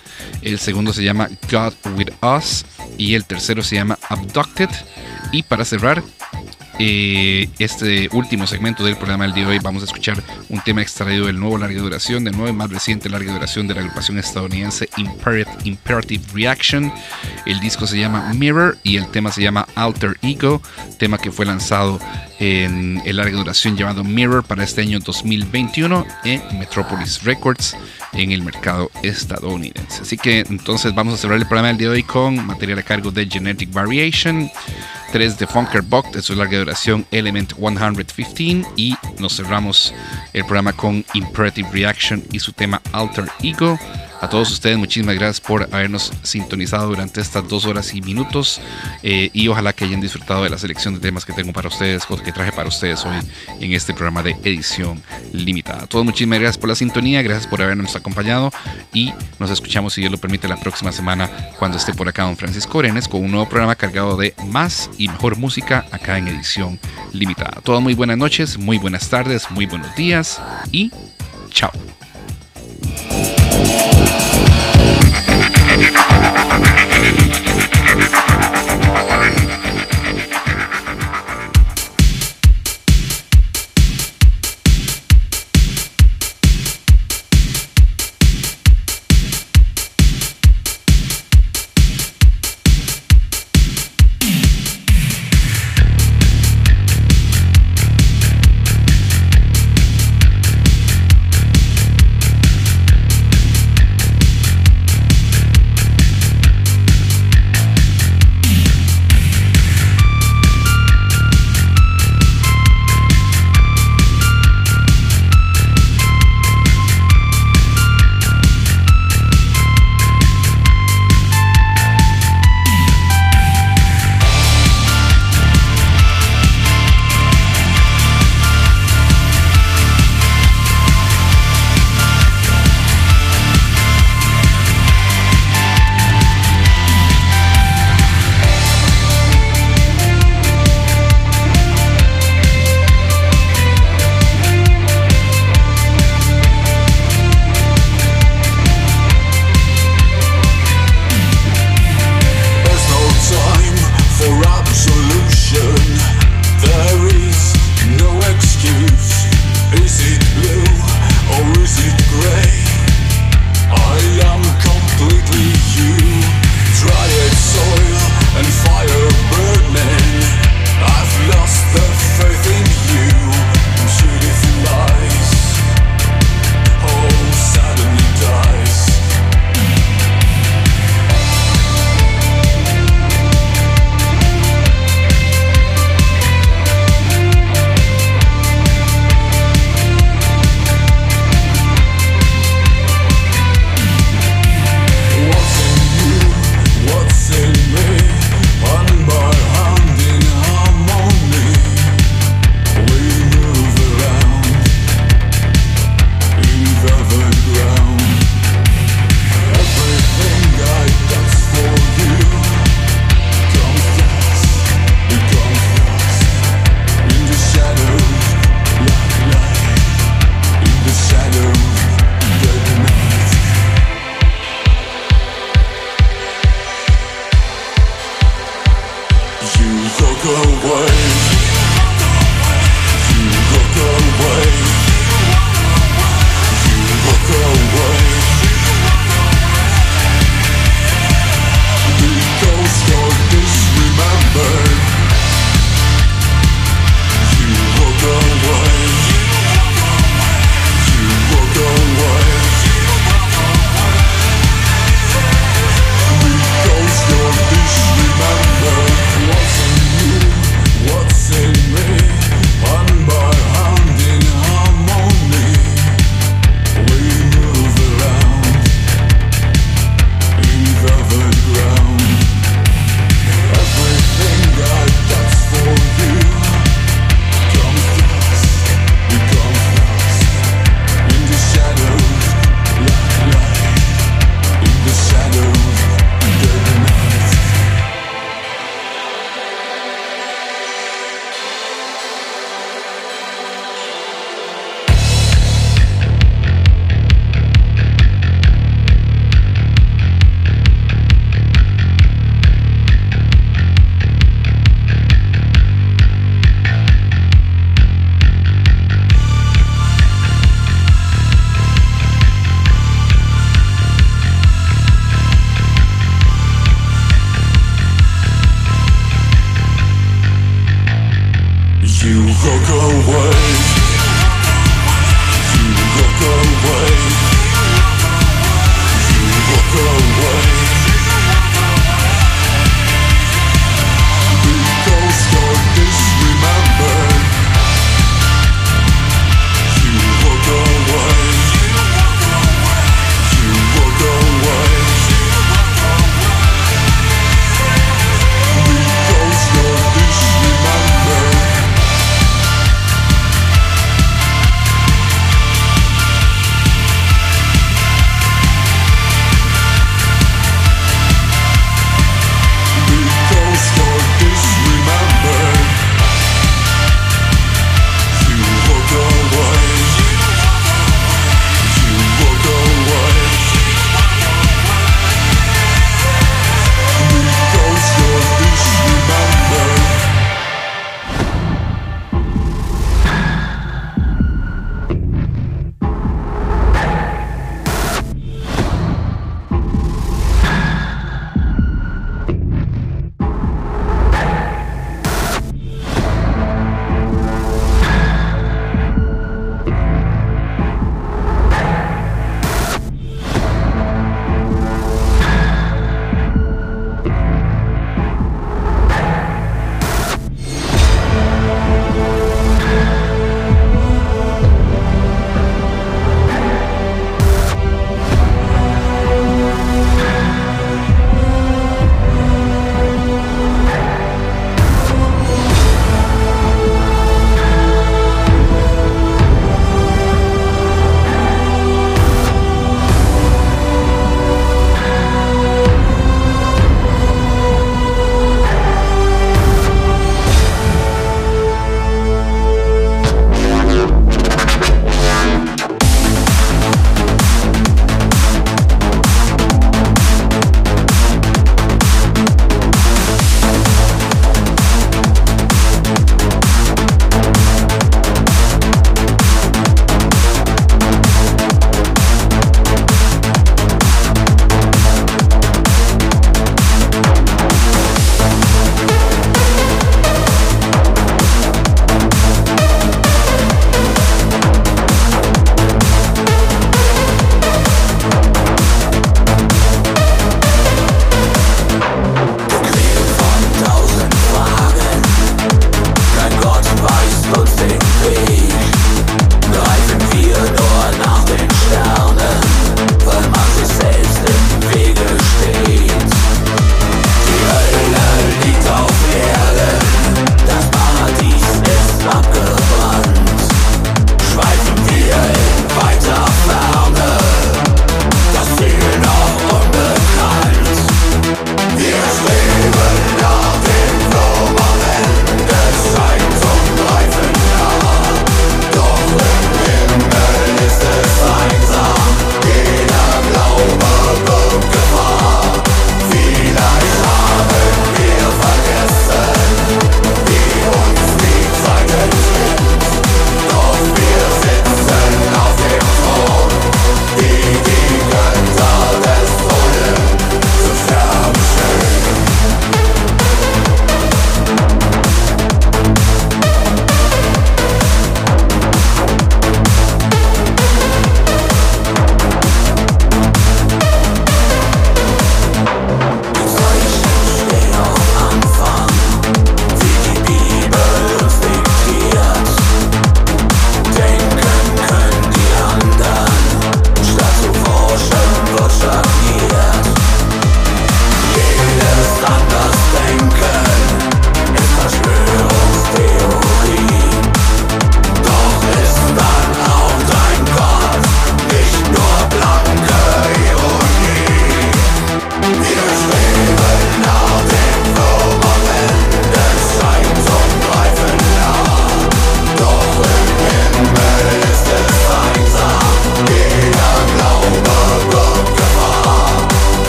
[0.41, 2.65] el segundo se llama God with Us
[2.98, 4.69] y el tercero se llama Abducted.
[5.31, 6.02] Y para cerrar,
[6.80, 10.81] eh, este último segmento del programa del día de hoy vamos a escuchar un tema
[10.81, 14.18] extraído del nuevo larga duración, del nuevo y más reciente larga duración de la agrupación
[14.18, 16.91] estadounidense Imperat- Imperative Reaction.
[17.45, 20.61] El disco se llama Mirror y el tema se llama Alter Ego,
[20.97, 21.99] tema que fue lanzado
[22.39, 27.76] en el larga duración llamado Mirror para este año 2021 en Metropolis Records
[28.14, 30.01] en el mercado estadounidense.
[30.03, 32.84] Así que entonces vamos a cerrar el programa del día de hoy con material a
[32.84, 34.49] cargo de Genetic Variation.
[35.11, 36.69] 3 de Funkerbocht de su larga duración
[37.12, 39.94] Element 115 y nos cerramos
[40.34, 43.78] el programa con Imperative Reaction y su tema Alter Ego.
[44.22, 48.60] A todos ustedes muchísimas gracias por habernos sintonizado durante estas dos horas y minutos
[49.02, 52.06] eh, y ojalá que hayan disfrutado de la selección de temas que tengo para ustedes
[52.06, 53.16] que traje para ustedes hoy
[53.62, 55.02] en este programa de edición
[55.32, 55.84] limitada.
[55.84, 58.52] A todos muchísimas gracias por la sintonía, gracias por habernos acompañado
[58.94, 62.36] y nos escuchamos si Dios lo permite la próxima semana cuando esté por acá don
[62.36, 66.80] Francisco Orenes con un nuevo programa cargado de más y mejor música acá en edición
[67.14, 67.54] limitada.
[67.58, 70.41] A todos muy buenas noches, muy buenas tardes, muy buenos días
[70.72, 70.91] y
[71.52, 71.72] chao.
[73.65, 74.48] Thank you.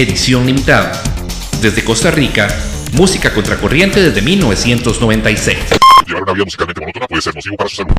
[0.00, 0.92] Edición limitada.
[1.60, 2.48] Desde Costa Rica,
[2.94, 5.58] música contracorriente desde 1996.
[6.06, 7.92] Llevar una vida musicalmente monótona puede ser nocivo para su salud.